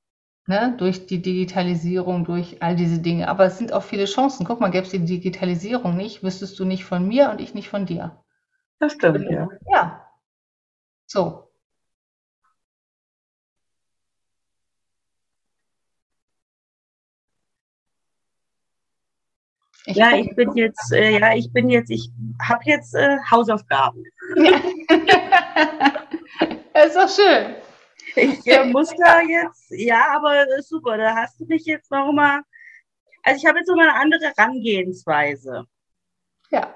[0.48, 3.30] Ne, durch die Digitalisierung, durch all diese Dinge.
[3.30, 4.46] Aber es sind auch viele Chancen.
[4.46, 7.70] Guck mal, gäbe es die Digitalisierung nicht, wüsstest du nicht von mir und ich nicht
[7.70, 8.24] von dir.
[8.80, 9.48] Das stimmt, ja.
[9.72, 10.06] Ja.
[11.08, 11.45] So.
[19.88, 22.10] Ich ja, ich bin jetzt, äh, ja, ich bin jetzt, ich
[22.42, 24.04] habe jetzt äh, Hausaufgaben.
[24.36, 24.60] Ja.
[26.74, 27.56] das ist doch schön.
[28.16, 32.42] Ich äh, muss da jetzt, ja, aber super, da hast du mich jetzt noch mal,
[33.24, 35.66] also ich habe jetzt noch mal eine andere Herangehensweise.
[36.50, 36.76] Ja.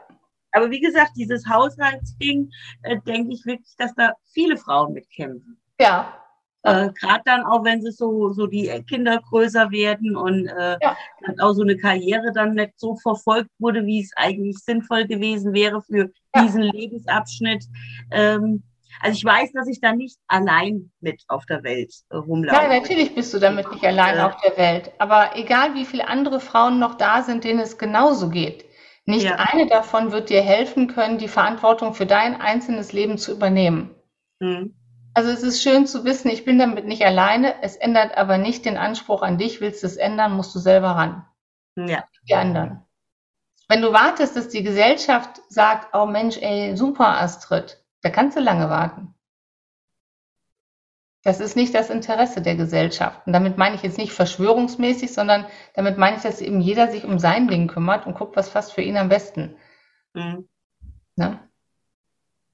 [0.52, 2.52] Aber wie gesagt, dieses Haushaltsding,
[2.84, 5.60] äh, denke ich wirklich, dass da viele Frauen mitkämpfen.
[5.80, 6.20] Ja,
[6.64, 10.96] äh, Gerade dann auch, wenn sie so, so die Kinder größer werden und äh, ja.
[11.40, 15.82] auch so eine Karriere dann nicht so verfolgt wurde, wie es eigentlich sinnvoll gewesen wäre
[15.82, 16.44] für ja.
[16.44, 17.64] diesen Lebensabschnitt.
[18.12, 18.64] Ähm,
[19.02, 22.58] also ich weiß, dass ich da nicht allein mit auf der Welt äh, rumlaufe.
[22.58, 24.92] Nein, natürlich bist du damit nicht allein äh, auf der Welt.
[25.00, 28.66] Aber egal, wie viele andere Frauen noch da sind, denen es genauso geht.
[29.06, 29.36] Nicht ja.
[29.38, 33.96] eine davon wird dir helfen können, die Verantwortung für dein einzelnes Leben zu übernehmen.
[34.40, 34.76] Mhm.
[35.20, 37.62] Also es ist schön zu wissen, ich bin damit nicht alleine.
[37.62, 39.60] Es ändert aber nicht den Anspruch an dich.
[39.60, 41.26] Willst du es ändern, musst du selber ran.
[41.76, 42.06] Ja.
[42.30, 42.86] Die anderen.
[43.68, 48.42] Wenn du wartest, dass die Gesellschaft sagt, oh Mensch, ey, super Astrid, da kannst du
[48.42, 49.14] lange warten.
[51.26, 53.28] Das ist nicht das Interesse der Gesellschaft.
[53.28, 57.04] Und damit meine ich jetzt nicht verschwörungsmäßig, sondern damit meine ich, dass eben jeder sich
[57.04, 59.58] um sein Ding kümmert und guckt, was passt für ihn am besten.
[60.14, 60.48] Mhm.
[61.18, 61.42] Ne?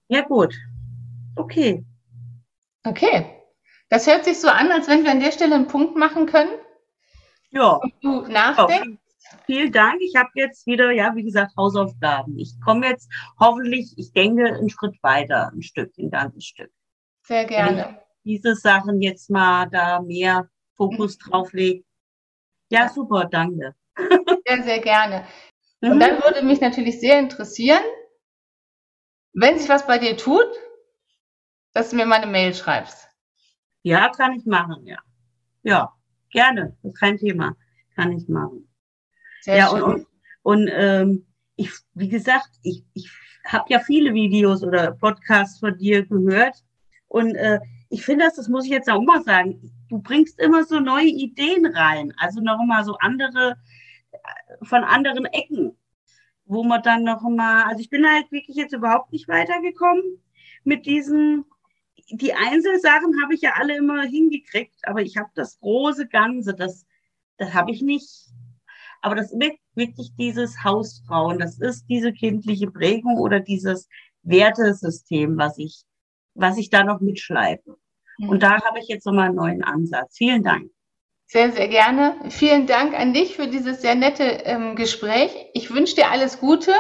[0.08, 0.56] Ja, gut.
[1.36, 1.86] Okay.
[2.86, 3.26] Okay.
[3.90, 6.58] Das hört sich so an, als wenn wir an der Stelle einen Punkt machen können.
[7.50, 7.74] Ja.
[7.74, 9.00] Und du nachdenkst.
[9.46, 10.02] Vielen Dank.
[10.02, 12.38] Ich habe jetzt wieder, ja, wie gesagt, Hausaufgaben.
[12.38, 16.72] Ich komme jetzt hoffentlich, ich denke, einen Schritt weiter, ein Stück, ein ganzes Stück.
[17.24, 18.00] Sehr gerne.
[18.24, 21.30] diese Sachen jetzt mal da mehr Fokus mhm.
[21.30, 21.84] drauf lege.
[22.70, 23.76] Ja, super, danke.
[24.48, 25.26] Sehr, sehr gerne.
[25.82, 26.00] Und mhm.
[26.00, 27.84] dann würde mich natürlich sehr interessieren,
[29.34, 30.46] wenn sich was bei dir tut,
[31.76, 33.10] dass du mir mal eine Mail schreibst.
[33.84, 34.98] Ja, kann ich machen, ja.
[35.62, 35.94] Ja,
[36.32, 36.76] gerne.
[36.98, 37.56] Kein Thema.
[37.96, 38.68] Kann ich machen.
[39.42, 39.84] Sehr ja, schön.
[39.84, 40.08] und, und,
[40.42, 41.28] und ähm,
[41.58, 43.12] ich, wie gesagt, ich, ich
[43.46, 46.56] habe ja viele Videos oder Podcasts von dir gehört.
[47.08, 50.64] Und äh, ich finde das, das muss ich jetzt auch mal sagen, du bringst immer
[50.64, 52.14] so neue Ideen rein.
[52.18, 53.58] Also noch mal so andere,
[54.12, 55.78] äh, von anderen Ecken,
[56.46, 60.24] wo man dann noch mal, also ich bin halt wirklich jetzt überhaupt nicht weitergekommen
[60.64, 61.44] mit diesen
[62.10, 66.86] die Einzelsachen habe ich ja alle immer hingekriegt, aber ich habe das große Ganze, das,
[67.38, 68.28] das habe ich nicht.
[69.02, 69.40] Aber das ist
[69.76, 73.88] wirklich dieses Hausfrauen, das ist diese kindliche Prägung oder dieses
[74.24, 75.84] Wertesystem, was ich,
[76.34, 77.78] was ich da noch mitschleife.
[78.18, 78.30] Mhm.
[78.30, 80.18] Und da habe ich jetzt nochmal einen neuen Ansatz.
[80.18, 80.72] Vielen Dank.
[81.28, 82.16] Sehr, sehr gerne.
[82.30, 85.32] Vielen Dank an dich für dieses sehr nette ähm, Gespräch.
[85.54, 86.72] Ich wünsche dir alles Gute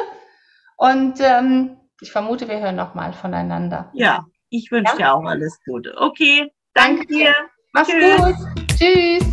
[0.77, 3.91] und ähm, ich vermute, wir hören nochmal voneinander.
[3.93, 4.97] Ja, ich wünsche ja.
[4.97, 5.93] dir auch alles Gute.
[5.97, 7.33] Okay, danke, dir.
[7.73, 8.17] Mach's Tschüss.
[8.17, 8.35] gut.
[8.77, 9.25] Tschüss.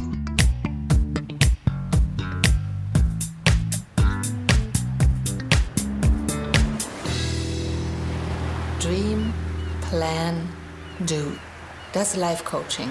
[8.80, 9.32] Dream,
[9.88, 10.48] Plan,
[11.06, 11.32] Do.
[11.92, 12.90] Das Life Coaching.